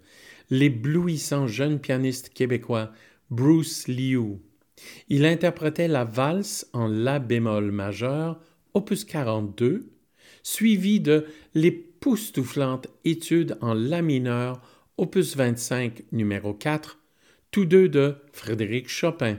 [0.49, 2.93] l'éblouissant jeune pianiste québécois
[3.31, 4.37] Bruce Liu.
[5.09, 8.39] Il interprétait la valse en La bémol majeur,
[8.73, 9.89] opus 42,
[10.41, 14.61] suivi de l'époustouflante étude en La mineur,
[14.95, 16.97] opus 25, numéro 4,
[17.51, 19.37] tous deux de Frédéric Chopin.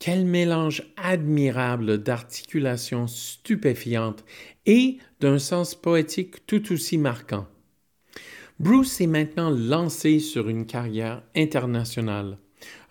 [0.00, 4.24] Quel mélange admirable d'articulations stupéfiantes
[4.64, 7.46] et d'un sens poétique tout aussi marquant.
[8.58, 12.38] Bruce est maintenant lancé sur une carrière internationale.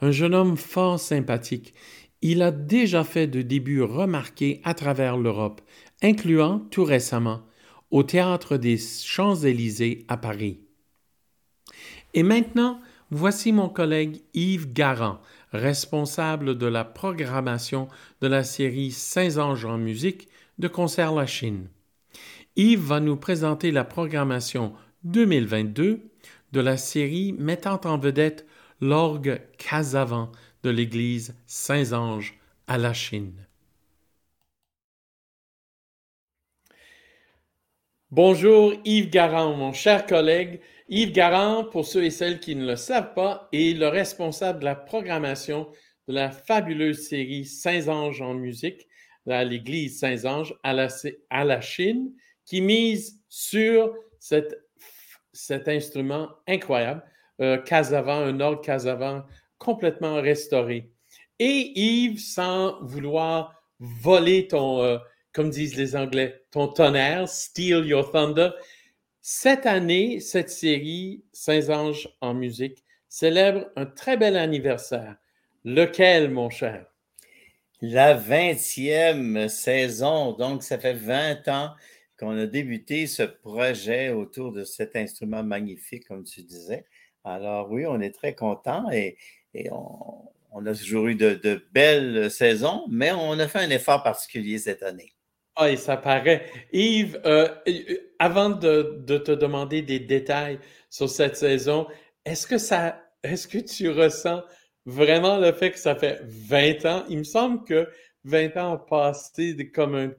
[0.02, 1.74] Un jeune homme fort sympathique,
[2.22, 5.62] il a déjà fait de débuts remarqués à travers l'Europe,
[6.04, 7.42] incluant tout récemment
[7.90, 10.60] au Théâtre des Champs-Élysées à Paris.
[12.14, 12.80] Et maintenant,
[13.10, 15.20] voici mon collègue Yves Garand
[15.52, 17.88] responsable de la programmation
[18.22, 20.28] de la série Saint-Ange en musique
[20.58, 21.68] de Concert La Chine.
[22.56, 24.74] Yves va nous présenter la programmation
[25.04, 26.02] 2022
[26.52, 28.46] de la série mettant en vedette
[28.82, 30.32] l'orgue Casavant
[30.64, 32.38] de l'église Saint-Ange
[32.68, 33.46] à la Chine.
[38.12, 40.62] Bonjour Yves Garand, mon cher collègue.
[40.92, 44.66] Yves Garand, pour ceux et celles qui ne le savent pas, est le responsable de
[44.66, 45.70] la programmation
[46.08, 48.88] de la fabuleuse série Saint-Ange en musique
[49.28, 50.88] à l'église Saint-Ange à la,
[51.30, 52.12] à la Chine,
[52.44, 54.56] qui mise sur cet,
[55.68, 57.04] instrument incroyable,
[57.40, 59.24] euh, un orgue Casavant
[59.60, 60.90] complètement restauré.
[61.38, 64.98] Et Yves, sans vouloir voler ton, euh,
[65.34, 68.50] comme disent les Anglais, ton tonnerre, steal your thunder,
[69.32, 75.18] cette année, cette série Saint-Ange en musique célèbre un très bel anniversaire.
[75.64, 76.88] Lequel, mon cher?
[77.80, 80.32] La 20e saison.
[80.32, 81.76] Donc, ça fait 20 ans
[82.18, 86.86] qu'on a débuté ce projet autour de cet instrument magnifique, comme tu disais.
[87.24, 89.16] Alors oui, on est très content et,
[89.70, 94.82] on, a toujours eu de belles saisons, mais on a fait un effort particulier cette
[94.82, 95.14] année.
[95.62, 96.50] Ah, et ça paraît.
[96.72, 100.58] Yves, euh, euh, avant de, te demander des détails
[100.90, 101.86] sur cette saison,
[102.24, 104.42] est-ce que ça, est-ce que tu ressens
[104.86, 107.04] vraiment le fait que ça fait 20 ans?
[107.10, 107.90] Il me semble que
[108.24, 110.12] 20 ans ont passé comme un,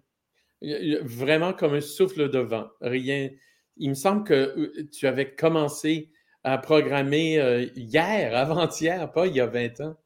[1.05, 2.68] vraiment comme un souffle de vent.
[2.82, 3.30] Rien.
[3.78, 6.11] Il me semble que euh, tu avais commencé
[6.45, 9.97] à programmer hier, avant-hier, pas il y a 20 ans.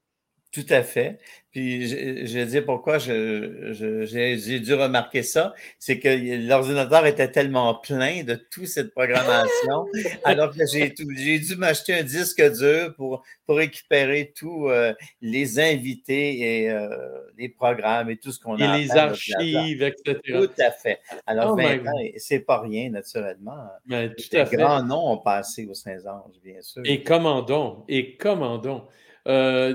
[0.54, 1.18] Tout à fait.
[1.50, 5.52] Puis je, je vais dire pourquoi j'ai dû remarquer ça.
[5.80, 6.08] C'est que
[6.48, 9.86] l'ordinateur était tellement plein de toute cette programmation,
[10.24, 14.92] alors que j'ai dû m'acheter un disque dur pour, pour récupérer tous euh,
[15.22, 16.88] les invités et euh,
[17.36, 18.76] les programmes et tout ce qu'on a.
[18.76, 20.20] Et les archives, etc.
[20.24, 21.00] Tout à fait.
[21.26, 23.58] Alors, 20 ans, c'est pas rien, naturellement.
[23.86, 24.56] Mais ben, tout à fait.
[24.56, 26.82] grands noms ont passé au Saint-Ange, bien sûr.
[26.84, 28.86] Et commandons, et commandons.
[29.26, 29.74] Euh,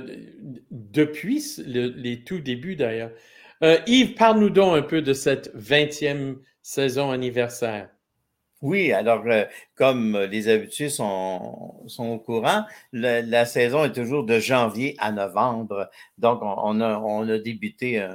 [0.70, 3.12] depuis les tout débuts d'ailleurs.
[3.64, 7.90] Euh, Yves, parle-nous donc un peu de cette 20e saison anniversaire.
[8.62, 9.46] Oui, alors euh,
[9.76, 15.90] comme les habitués sont, sont au courant, la, saison est toujours de janvier à novembre.
[16.18, 18.06] Donc, on, a, on a débuté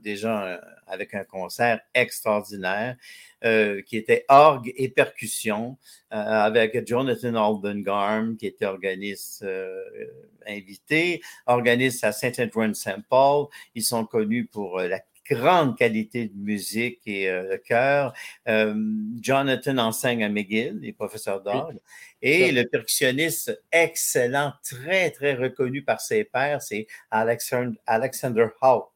[0.00, 2.96] déjà avec un concert extraordinaire.
[3.44, 5.78] Euh, qui était orgue et percussion,
[6.12, 9.80] euh, avec Jonathan Aldengarm, qui était organiste euh,
[10.44, 13.06] invité, organiste à Saint Edward St.
[13.08, 13.46] Paul.
[13.76, 18.12] Ils sont connus pour la grande qualité de musique et le chœur.
[19.20, 21.78] Jonathan enseigne à McGill, il est professeur d'orgue.
[22.20, 28.90] Et le percussionniste excellent, très, très reconnu par ses pairs, c'est Alexander, Alexander Hope.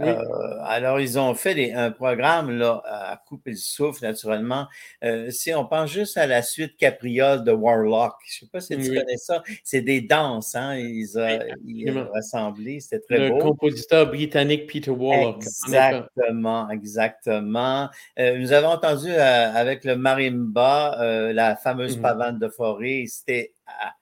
[0.00, 0.16] Euh,
[0.64, 4.66] alors, ils ont fait un programme là, à couper le souffle, naturellement.
[5.04, 8.60] Euh, si on pense juste à la suite Capriole de Warlock, je ne sais pas
[8.60, 10.76] si tu connais ça, c'est des danses, hein?
[10.76, 13.36] Ils, ont rassemblé, c'était très beau.
[13.36, 15.36] Le compositeur britannique Peter Warlock.
[15.36, 17.88] Exactement, exactement.
[18.18, 23.94] Euh, nous avons entendu avec le marimba, la fameuse mmh pavane de forêt, c'était ah,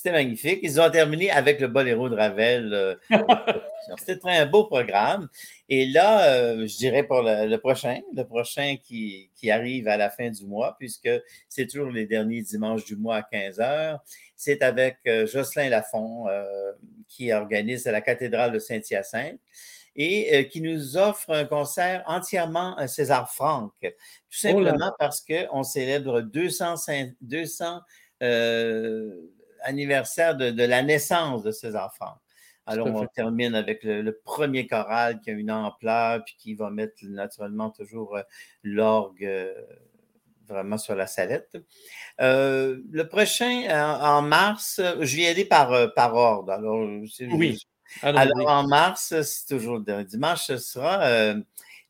[0.00, 0.60] c'était magnifique.
[0.62, 2.72] Ils ont terminé avec le boléro de Ravel.
[2.72, 2.94] Euh,
[3.98, 5.28] C'était un beau programme.
[5.68, 10.30] Et là, euh, je dirais pour le, prochain, le prochain qui, arrive à la fin
[10.30, 11.10] du mois, puisque
[11.50, 14.00] c'est toujours les derniers dimanches du mois à 15 heures,
[14.36, 16.26] c'est avec euh, Jocelyn Lafont,
[17.06, 19.40] qui organise à la cathédrale de Saint-Hyacinthe
[19.96, 23.92] et qui nous offre un concert entièrement César Franck, tout oh
[24.30, 26.76] simplement parce qu'on célèbre 200,
[27.20, 27.80] 200
[29.62, 32.14] anniversaire de, la naissance de ces enfants.
[32.66, 36.94] Alors, on termine avec le, premier choral qui a une ampleur, puis qui va mettre
[37.02, 38.22] naturellement toujours euh,
[38.62, 39.52] l'orgue euh,
[40.46, 41.56] vraiment sur la salette.
[42.20, 43.66] Euh, le prochain,
[44.00, 46.52] en, mars, je vais aller par, par ordre.
[46.52, 46.86] Alors,
[47.32, 47.58] oui.
[48.02, 51.34] Alors, en mars, c'est toujours dimanche, ce sera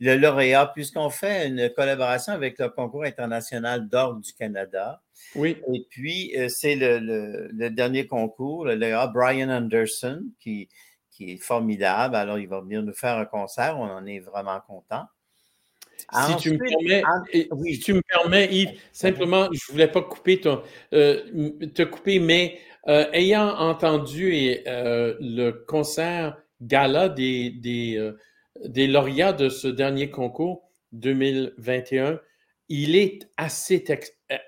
[0.01, 5.03] le lauréat, puisqu'on fait une collaboration avec le concours international d'orgue du Canada.
[5.34, 5.59] Oui.
[5.72, 10.68] Et puis, euh, c'est le, dernier concours, le lauréat Brian Anderson, qui,
[11.11, 12.16] qui est formidable.
[12.16, 13.78] Alors, il va venir nous faire un concert.
[13.78, 15.05] On en est vraiment content.
[16.26, 17.03] Si tu, me permets,
[17.53, 17.78] oui.
[17.78, 20.62] tu me permets, Yves, simplement, je ne voulais pas couper ton,
[20.94, 28.14] euh, te couper, mais euh, ayant entendu le concert gala des, des,
[28.64, 32.20] des lauréats de ce dernier concours 2021,
[32.68, 33.84] il est assez,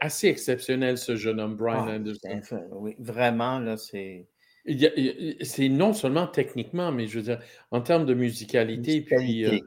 [0.00, 2.40] assez exceptionnel, ce jeune homme, Brian ah, Anderson.
[2.72, 4.26] Oui, vraiment, là, c'est.
[4.64, 7.40] C'est non seulement techniquement, mais je veux dire,
[7.72, 9.58] en termes de musicalité, puis euh,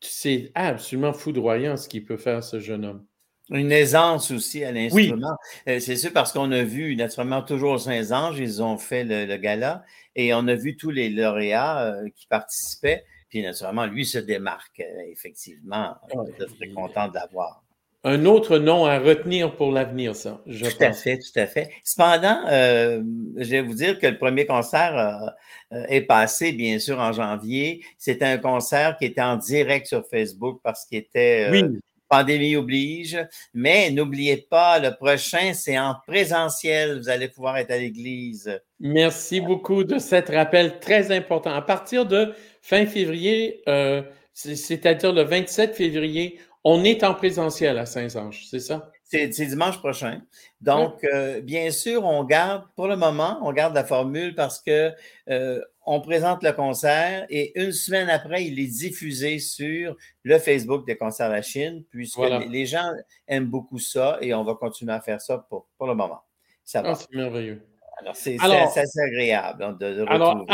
[0.00, 3.04] c'est absolument foudroyant ce qu'il peut faire, ce jeune homme.
[3.50, 5.36] Une aisance aussi à l'instrument.
[5.68, 9.36] Euh, c'est sûr parce qu'on a vu, naturellement, toujours aux Saint-Anges, ils ont fait le,
[9.38, 9.84] gala
[10.14, 13.04] et on a vu tous les lauréats euh, qui participaient.
[13.28, 15.94] Puis naturellement, lui se démarque, euh, effectivement.
[16.38, 17.62] Je serais content de l'avoir.
[18.04, 21.70] Un autre nom à retenir pour l'avenir, ça, je tout à fait, tout à fait.
[21.82, 23.02] Cependant, euh,
[23.36, 25.34] je vais vous dire que le premier concert
[25.72, 27.84] euh, est passé, bien sûr, en janvier.
[27.98, 31.80] C'était un concert qui était en direct sur Facebook parce qu'il était oui.
[32.08, 33.18] Pandémie oblige.
[33.54, 36.98] Mais n'oubliez pas, le prochain, c'est en présentiel.
[36.98, 38.60] Vous allez pouvoir être à l'église.
[38.80, 41.52] Merci beaucoup de cet rappel très important.
[41.54, 44.02] À partir de fin février, euh,
[44.34, 48.90] c'est-à-dire le 27 février, on est en présentiel à Saint-Ange, c'est ça?
[49.10, 50.20] C'est dimanche prochain.
[50.60, 54.92] Donc, euh, bien sûr, on garde, pour le moment, on garde la formule parce que
[55.30, 60.86] euh, on présente le concert et une semaine après, il est diffusé sur le Facebook
[60.86, 62.90] des concerts à la Chine, puisque les, gens
[63.26, 66.20] aiment beaucoup ça et on va continuer à faire ça pour, pour le moment.
[66.64, 66.90] Ça va.
[66.90, 67.62] Ah, c'est merveilleux.
[68.02, 70.46] Alors, c'est assez agréable hein, de, Alors,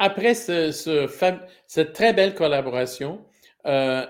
[0.00, 3.22] après cette très belle collaboration
[3.66, 4.06] euh,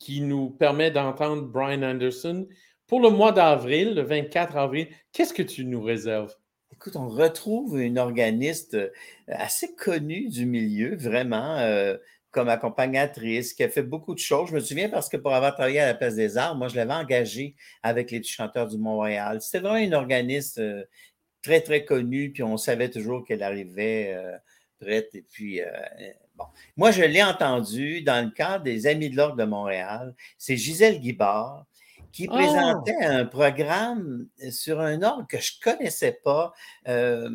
[0.00, 2.46] qui nous permet d'entendre Brian Anderson,
[2.86, 6.34] pour le mois d'avril, le 24 avril, qu'est-ce que tu nous réserves?
[6.72, 8.90] Écoute, on retrouve une organiste euh,
[9.28, 11.96] assez connue du milieu, vraiment, euh,
[12.30, 14.50] comme accompagnatrice, qui a fait beaucoup de choses.
[14.50, 16.76] Je me souviens parce que pour avoir travaillé à la Place des Arts, moi, je
[16.76, 19.40] l'avais engagée avec les chanteurs du Montréal.
[19.40, 20.60] C'était vraiment une organiste
[21.46, 24.36] très, très connue, puis on savait toujours qu'elle arrivait euh,
[24.80, 25.14] prête.
[25.14, 25.70] Et puis, euh,
[26.34, 26.44] bon.
[26.76, 30.14] Moi, je l'ai entendu dans le cadre des Amis de l'Ordre de Montréal.
[30.38, 31.64] C'est Gisèle Guibard
[32.16, 32.34] qui ah!
[32.34, 36.54] présentait un programme sur un ordre que je ne connaissais pas
[36.88, 37.28] euh,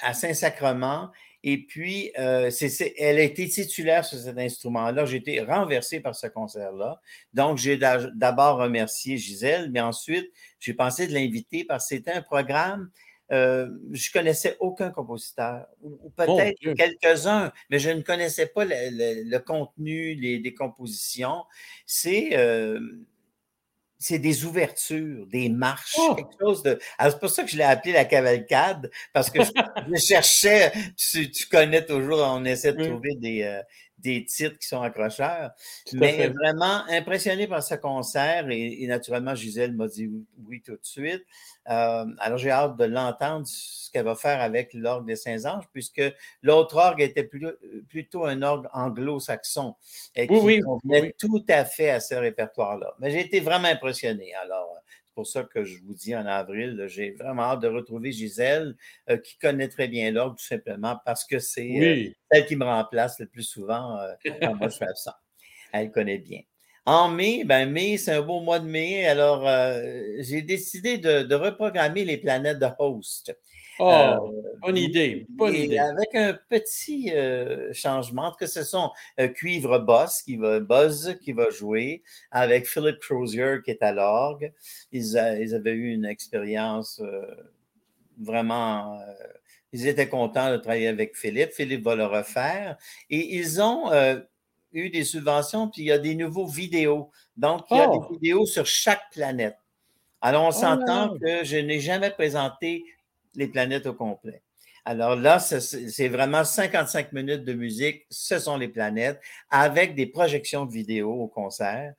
[0.00, 1.10] à Saint-Sacrement.
[1.42, 5.04] Et puis, elle a été titulaire sur cet instrument-là.
[5.04, 7.00] J'ai été renversé par ce concert-là.
[7.34, 12.22] Donc, j'ai d'abord remercié Gisèle, mais ensuite, j'ai pensé de l'inviter parce que c'était un
[12.22, 12.90] programme
[13.32, 20.14] euh, je connaissais aucun compositeur, ou, peut-être quelques-uns, mais je ne connaissais pas le, contenu,
[20.14, 21.44] les, des compositions.
[21.86, 22.78] C'est euh,
[23.98, 26.14] c'est des ouvertures, des marches, oh!
[26.14, 26.78] quelque chose de.
[26.98, 31.46] Alors, c'est pour ça que je l'ai appelé la cavalcade, parce que je, cherchais, tu,
[31.50, 33.62] connais toujours, on essaie de trouver des, euh,
[34.06, 35.50] des titres qui sont accrocheurs.
[35.92, 40.08] mais vraiment impressionné par ce concert et, naturellement, Gisèle m'a dit
[40.46, 41.24] oui, tout de suite.
[41.68, 46.02] Euh, alors, j'ai hâte de l'entendre, ce qu'elle va faire avec l'orgue des Saint-Anges, puisque
[46.42, 47.28] l'autre orgue était
[47.88, 49.74] plutôt un orgue anglo-saxon
[50.14, 52.94] et qui oui, convenait tout à fait à ce répertoire-là.
[53.00, 54.32] Mais j'ai été vraiment impressionné.
[54.34, 54.80] Alors,
[55.16, 58.76] pour ça que je vous dis en avril, j'ai vraiment hâte de retrouver Gisèle,
[59.08, 62.64] euh, qui connaît très bien l'ordre, tout simplement parce que c'est euh, elle qui me
[62.64, 64.12] remplace le plus souvent euh,
[64.42, 65.14] quand moi je suis absent.
[65.72, 66.42] Elle connaît bien.
[66.84, 69.06] En mai, ben mai, c'est un beau mois de mai.
[69.06, 69.42] Alors,
[70.20, 73.36] j'ai décidé de, reprogrammer les planètes de host.
[73.78, 74.16] Oh, euh,
[74.62, 75.78] bonne idée, bonne idée.
[75.78, 81.32] Avec un petit euh, changement, que ce sont euh, Cuivre Boss qui va, Buzz qui
[81.32, 84.52] va jouer, avec Philip Crozier qui est à l'orgue.
[84.92, 87.02] Ils, avaient eu une expérience
[88.18, 88.98] vraiment.
[89.72, 91.52] ils étaient contents de travailler avec Philippe.
[91.52, 92.78] Philippe va le refaire.
[93.10, 93.90] Et ils ont
[94.72, 97.10] eu des subventions, puis il y a des nouveaux vidéos.
[97.36, 98.12] Donc, il y a des oh!
[98.14, 99.56] vidéos sur chaque planète.
[100.22, 102.84] Alors, on oh s'entend que je n'ai jamais présenté
[103.36, 104.42] les planètes au complet.
[104.84, 109.20] Alors là, c'est vraiment 55 minutes de musique, ce sont les planètes,
[109.50, 111.92] avec des projections de vidéos au concert.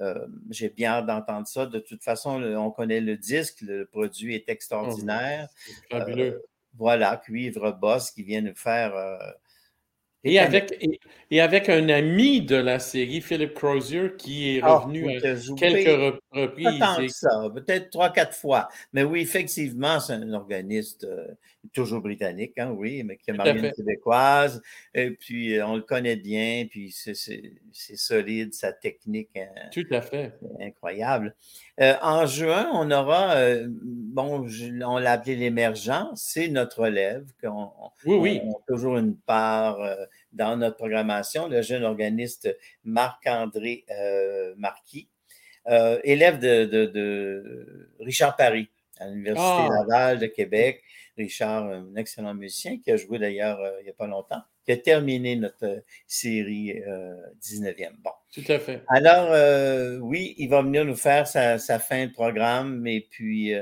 [0.00, 1.64] Euh, j'ai bien hâte d'entendre ça.
[1.64, 5.48] De toute façon, on connaît le disque, le produit est extraordinaire.
[5.90, 6.34] Oh, fabuleux.
[6.34, 9.16] Euh, voilà, Cuivre Boss qui vient nous faire euh,
[10.24, 10.74] Et avec,
[11.30, 16.22] et, avec un ami de la série, Philip Crozier, qui est ah, revenu à quelques
[16.32, 16.64] reprises.
[16.64, 18.68] Pas tant que ça, peut-être trois, quatre fois.
[18.94, 21.26] Mais oui, effectivement, c'est un organiste euh,
[21.72, 24.62] toujours britannique, hein, oui, mais qui a marié une québécoise.
[24.94, 27.14] Et puis, euh, on le connaît bien, puis c'est
[27.72, 29.30] solide, sa technique.
[29.72, 30.34] Tout à fait.
[30.60, 31.34] Incroyable.
[31.80, 33.36] Euh, en juin, on aura,
[33.66, 34.46] bon,
[34.84, 37.24] on l'a appelé l'émergent, c'est notre relève.
[37.42, 37.70] qu'on
[38.06, 38.40] oui, oui.
[38.44, 39.78] On, a toujours une part
[40.34, 42.54] dans notre programmation, le jeune organiste
[42.84, 45.08] Marc-André euh, Marquis,
[45.68, 49.68] euh, élève de, Richard Paris à l'Université ah!
[49.70, 50.82] Laval de Québec.
[51.16, 54.72] Richard, un excellent musicien qui a joué d'ailleurs euh, il n'y a pas longtemps, qui
[54.72, 56.74] a terminé notre série
[57.42, 57.92] 19e.
[57.98, 58.10] Bon.
[58.32, 58.82] Tout à fait.
[58.88, 63.54] Alors, oui, il va venir nous faire sa, sa fin de programme et puis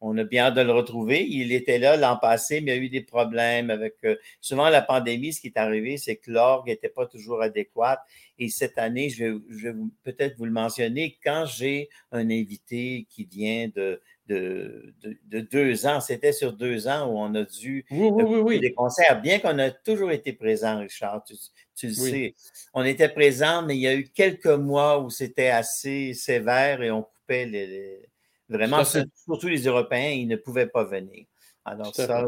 [0.00, 1.26] on a bien hâte de le retrouver.
[1.26, 4.68] Il était là l'an passé, mais il y a eu des problèmes avec euh, souvent
[4.68, 5.32] la pandémie.
[5.32, 8.00] Ce qui est arrivé, c'est que l'orgue n'était pas toujours adéquate.
[8.38, 9.74] Et cette année, je vais,
[10.04, 14.94] peut-être vous le mentionner, quand j'ai un invité qui vient de, de,
[15.30, 19.58] deux ans, c'était sur deux ans où on a dû oui, des concerts, bien qu'on
[19.58, 22.34] a toujours été présent, Richard, tu, le sais.
[22.74, 26.90] On était présent, mais il y a eu quelques mois où c'était assez sévère et
[26.90, 28.08] on coupait les
[28.48, 31.26] Vraiment, surtout les Européens, ils ne pouvaient pas venir.
[31.66, 32.24] Alors, ça,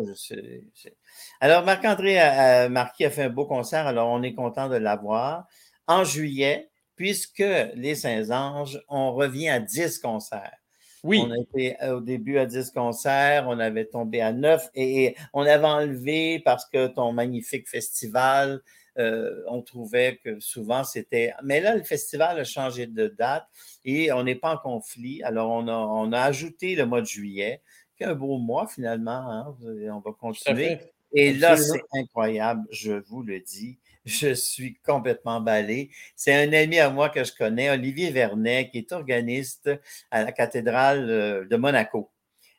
[1.40, 5.46] Alors, Marc-André Marquis a fait un beau concert, alors on est content de l'avoir.
[5.86, 7.42] En juillet, puisque
[7.74, 10.58] les Saints-Anges, on revient à 10 concerts.
[11.04, 11.22] Oui.
[11.24, 15.16] On a été euh, au début à 10 concerts, on avait tombé à 9 et
[15.32, 18.60] on avait enlevé parce que ton magnifique festival,
[18.98, 21.32] euh, on trouvait que souvent c'était.
[21.42, 23.46] Mais là, le festival a changé de date
[23.84, 25.22] et on n'est pas en conflit.
[25.22, 27.62] Alors, on a, ajouté le mois de juillet,
[27.96, 29.30] qui est un beau mois finalement.
[29.30, 29.56] Hein.
[29.62, 30.78] On va continuer.
[31.12, 33.78] Et là, c'est incroyable, je vous le dis.
[34.04, 35.90] Je suis complètement emballé.
[36.16, 39.70] C'est un ami à moi que je connais, Olivier Vernet, qui est organiste
[40.10, 42.10] à la cathédrale euh, de Monaco.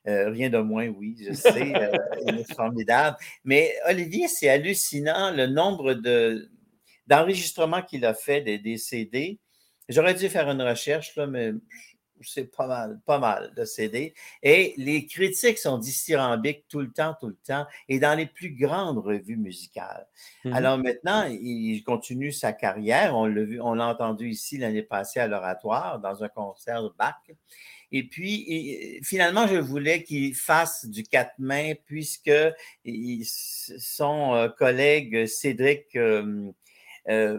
[0.08, 1.92] Euh, rien de moins, oui, je sais, euh,
[2.28, 3.18] il est formidable.
[3.44, 6.50] Mais Olivier, c'est hallucinant le nombre de,
[7.08, 9.40] d'enregistrements qu'il a fait des, CD.
[9.90, 11.52] J'aurais dû faire une recherche, là, mais
[12.24, 14.14] c'est pas mal, pas mal de CD.
[14.44, 18.52] Et les critiques sont dithyrambiques tout le temps, tout le temps, et dans les plus
[18.52, 20.08] grandes revues musicales.
[20.46, 20.54] Mm-hmm.
[20.54, 23.16] Alors maintenant, il continue sa carrière.
[23.16, 26.90] On l'a vu, on l'a entendu ici l'année passée à l'oratoire dans un concert de
[26.98, 27.16] Bach.
[27.92, 32.32] Et puis, finalement, je voulais qu'il fasse du quatre mains puisque
[33.78, 36.52] son euh, collègue Cédric euh,
[37.10, 37.38] euh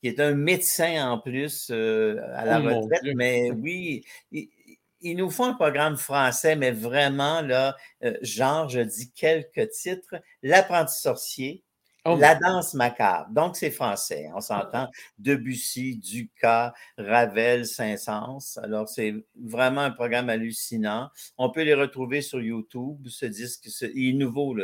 [0.00, 5.30] qui est un médecin en plus euh, à la oh retraite, mais oui, il, nous
[5.30, 7.76] font un programme français, mais vraiment, là,
[8.22, 10.16] genre, je dis quelques titres.
[10.42, 11.64] L'apprenti sorcier,
[12.10, 13.30] Oh la danse macabre.
[13.30, 14.30] Donc, c'est français.
[14.34, 14.88] On s'entend.
[15.18, 18.58] Debussy, Ducas, Ravel, Saint-Saëns.
[18.62, 21.10] Alors, c'est vraiment un programme hallucinant.
[21.36, 23.06] On peut les retrouver sur YouTube.
[23.08, 24.56] Ce disque, il est nouveau,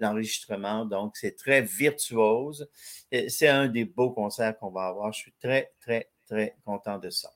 [0.00, 0.84] l'enregistrement.
[0.84, 2.68] donc, c'est très virtuose.
[3.28, 5.12] C'est un des beaux concerts qu'on va avoir.
[5.12, 7.30] Je suis très, très, très content de ça.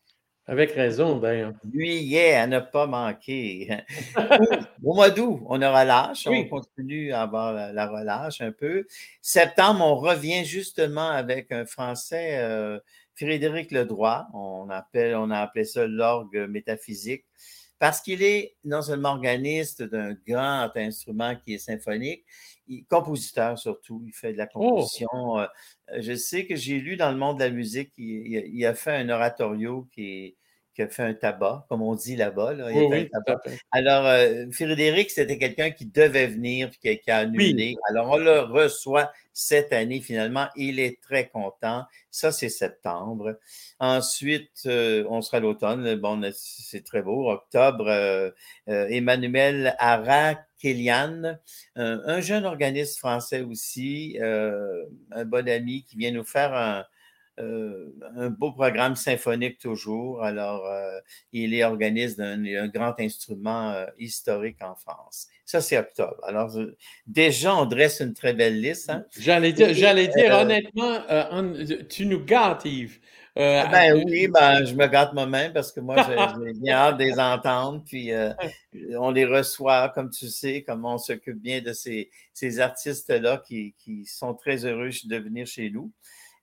[0.49, 1.55] Avec raison, d'ailleurs.
[1.73, 3.69] Juillet, à ne pas manquer.
[4.85, 6.29] Au mois d'août, on a relâche.
[6.29, 8.87] On continue à avoir la, relâche un peu.
[9.21, 12.79] Septembre, on revient justement avec un Français, euh,
[13.17, 14.29] Frédéric Ledroit.
[14.35, 17.25] On, appelle, on a appelé ça l'orgue métaphysique
[17.79, 22.25] parce qu'il est non seulement organiste d'un grand instrument qui est symphonique,
[22.69, 24.61] il, compositeur surtout, il fait de la oh!
[24.61, 25.39] composition.
[25.39, 25.47] Euh,
[25.99, 29.09] je sais que j'ai lu dans le monde de la musique, il, a fait un
[29.09, 30.37] oratorio qui,
[30.83, 32.55] a fait un tabac, comme on dit là-bas.
[33.71, 37.77] Alors, euh, Frédéric, c'était quelqu'un qui devait venir, qui, qui a annulé.
[37.89, 40.49] Alors, on le reçoit cette année finalement.
[40.57, 41.85] Il est très content.
[42.11, 43.39] Ça, c'est septembre.
[43.79, 45.95] Ensuite, euh, on sera l'automne.
[45.97, 47.31] Bon, c'est très beau.
[47.31, 48.31] Octobre, euh,
[48.69, 51.37] euh, Emmanuel Ara Kélian,
[51.75, 56.87] un jeune organisme français aussi, un bon ami qui vient nous faire un,
[57.39, 60.23] euh, un beau programme symphonique toujours.
[60.23, 60.99] Alors, euh,
[61.33, 65.29] il est organiste d'un grand instrument euh, historique en France.
[65.45, 66.17] Ça, c'est octobre.
[66.23, 66.51] Alors,
[67.07, 68.89] déjà, on dresse une très belle liste.
[68.89, 69.05] Hein.
[69.19, 71.03] J'allais dire, j'allais dire honnêtement,
[71.91, 73.01] tu nous gâtes, Yves.
[73.37, 77.19] ben oui, ben, je me gâte moi-même parce que moi, j'ai bien hâte de les
[77.19, 77.85] entendre.
[77.85, 78.13] Puis,
[78.99, 83.75] on les reçoit, comme tu sais, comme on s'occupe bien de ces, ces artistes-là qui,
[83.79, 85.93] qui, sont très heureux de venir chez nous.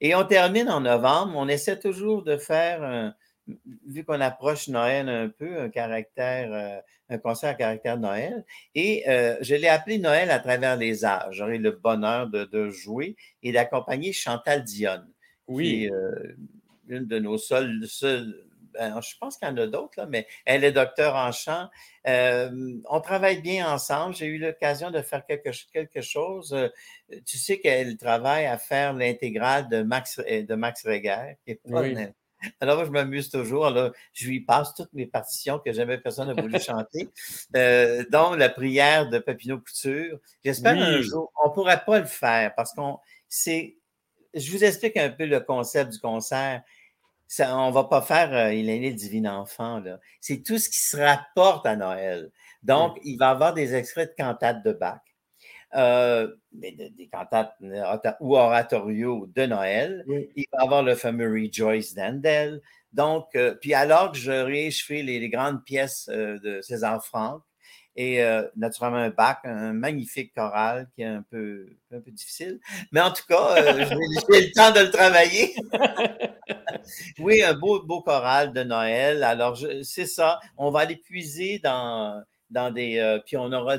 [0.04, 1.34] Et on termine en novembre.
[1.36, 3.16] On essaie toujours de faire
[3.88, 8.46] vu qu'on approche Noël un peu, un caractère, un concert à caractère Noël,
[8.76, 9.04] et
[9.42, 11.36] je l'ai appelé Noël à travers les âges.
[11.36, 15.10] J'aurai le bonheur de, jouer et d'accompagner Chantal Dionne.
[15.48, 15.90] Oui.
[15.90, 15.90] Qui
[16.88, 17.88] une de nos seules,
[18.80, 21.70] je pense qu'il y en a d'autres, mais elle est docteur en chant.
[22.06, 24.16] on travaille bien ensemble.
[24.16, 26.56] J'ai eu l'occasion de faire quelque, quelque chose.
[27.26, 31.96] tu sais qu'elle travaille à faire l'intégrale de Max, de Max Reger, qui est oui.
[32.60, 33.72] Alors, je m'amuse toujours.
[34.14, 37.10] je lui passe toutes mes partitions que jamais personne n'a voulu chanter,
[37.56, 40.20] euh, dont la prière de Papineau Couture.
[40.44, 43.78] J'espère un jour, on ne pourrait pas le faire parce qu'on c'est.
[44.34, 46.64] Je vous explique un peu le concept du concert.
[47.40, 49.84] On ne va pas faire euh, Il est né le divin enfant.
[50.22, 52.32] C'est tout ce qui se rapporte à Noël.
[52.64, 55.02] Donc, il va y avoir des extraits de cantates de Bach.
[55.76, 57.56] Euh, mais des cantates
[58.20, 60.06] ou oratoriaux de Noël.
[60.36, 62.62] Il va y avoir le fameux Rejoice d'Andel.
[62.92, 67.42] Donc, euh, puis alors que j'aurai fait les, les, grandes pièces euh, de César Franck
[67.96, 68.24] et
[68.56, 72.60] naturellement un Bach, un magnifique choral qui est un peu, un peu difficile.
[72.92, 75.54] Mais en tout cas, j'ai le temps de le travailler.
[77.20, 79.24] oui, un beau, beau choral de Noël.
[79.24, 80.40] Alors, c'est ça.
[80.58, 83.20] On va aller puiser dans, dans des.
[83.26, 83.78] puis on aura.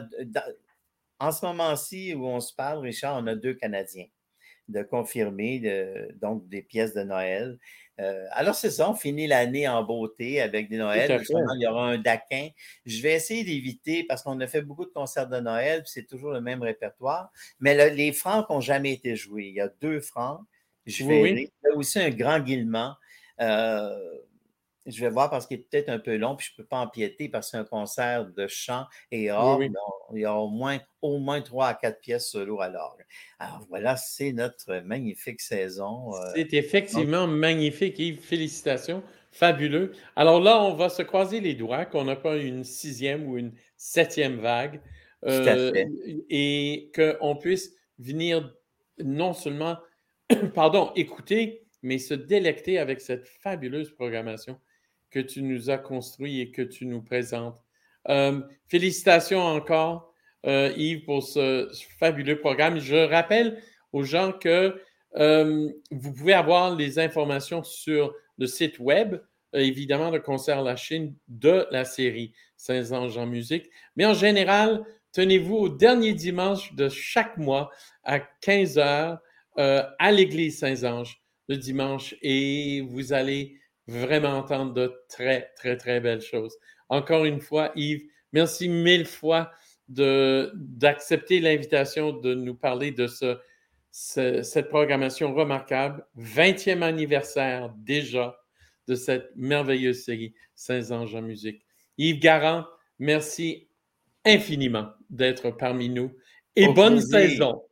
[1.19, 4.07] En ce moment-ci où on se parle, Richard, on a deux Canadiens
[4.69, 5.61] de confirmer,
[6.21, 7.59] donc des pièces de Noël.
[8.01, 11.22] Euh, alors, c'est ça, on finit l'année en beauté avec des Noëls.
[11.28, 12.49] il y aura un daquin.
[12.86, 16.32] Je vais essayer d'éviter parce qu'on a fait beaucoup de concerts de Noël, c'est toujours
[16.32, 17.30] le même répertoire.
[17.61, 19.47] Mais les francs n'ont jamais été joués.
[19.47, 20.40] Il y a deux francs.
[20.86, 22.95] Je vais Il y a aussi un grand guillement.
[23.40, 24.18] Euh,
[24.87, 26.78] je vais voir parce qu'il est peut-être un peu long, puis je ne peux pas
[26.78, 29.62] empiéter parce que c'est un concert de chant et or.
[30.12, 33.05] Il y a au moins, au moins trois à quatre pièces solo à l'orgue.
[33.39, 36.14] Alors voilà, c'est notre magnifique saison.
[36.14, 38.20] Euh, c'est effectivement magnifique, Yves.
[38.20, 39.03] Félicitations.
[39.32, 39.93] Fabuleux.
[40.14, 43.53] Alors là, on va se croiser les doigts qu'on n'a pas une sixième ou une
[43.76, 44.80] septième vague.
[45.26, 45.72] Euh,
[46.28, 48.55] et qu'on puisse venir
[48.99, 49.78] non seulement,
[50.55, 54.59] pardon, écouter, mais se délecter avec cette fabuleuse programmation
[55.15, 57.57] que tu nous as construit et que tu nous présentes.
[58.09, 60.12] Euh, félicitations encore,
[60.45, 62.81] euh, Yves, pour ce, fabuleux programme.
[62.81, 63.62] Je rappelle
[63.93, 64.83] aux gens que
[65.15, 69.21] euh, vous pouvez avoir les informations sur le site web,
[69.53, 73.71] évidemment, de Concert La Chine de la série Saint-Ange en musique.
[73.95, 77.71] Mais en général, tenez-vous au dernier dimanche de chaque mois
[78.03, 79.19] à 15 heures
[79.57, 86.20] à l'église Saint-Ange le dimanche et vous allez vraiment entendre de très, très, très belles
[86.20, 86.57] choses.
[86.89, 89.51] Encore une fois, Yves, merci mille fois
[89.89, 93.39] d'accepter l'invitation de nous parler de ce,
[93.91, 96.07] cette programmation remarquable.
[96.18, 98.39] 20e anniversaire déjà
[98.87, 101.64] de cette merveilleuse série Saint Anges en musique.
[101.99, 102.64] Yves Garand,
[102.99, 103.68] merci
[104.24, 106.11] infiniment d'être parmi nous
[106.57, 107.62] et bonne saison.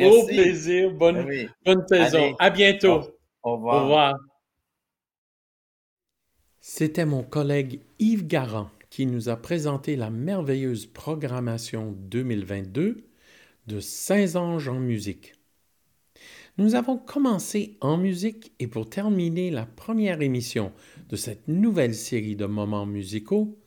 [0.00, 2.34] Au plaisir, bonne, ben bonne saison.
[2.38, 3.02] À bientôt.
[3.42, 3.76] Au revoir.
[3.76, 4.14] Au revoir.
[6.70, 13.08] C'était mon collègue Yves Garand qui nous a présenté la merveilleuse programmation 2022
[13.66, 15.32] de Saint-Ange en musique.
[16.58, 20.70] Nous avons commencé en musique et pour terminer la première émission
[21.08, 23.58] de cette nouvelle série de moments musicaux,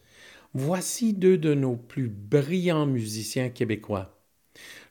[0.54, 4.22] voici deux de nos plus brillants musiciens québécois,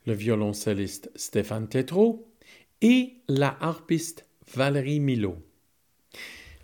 [0.04, 2.28] le violoncelliste Stéphane Tétrault
[2.82, 5.38] et la harpiste Valérie Milot.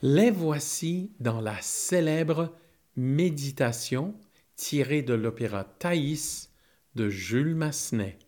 [0.02, 2.54] Les voici dans la célèbre
[2.96, 4.14] Méditation
[4.54, 6.52] tirée de l'opéra Thaïs
[6.94, 8.18] de Jules Massenet.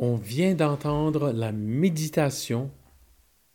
[0.00, 2.70] On vient d'entendre la méditation,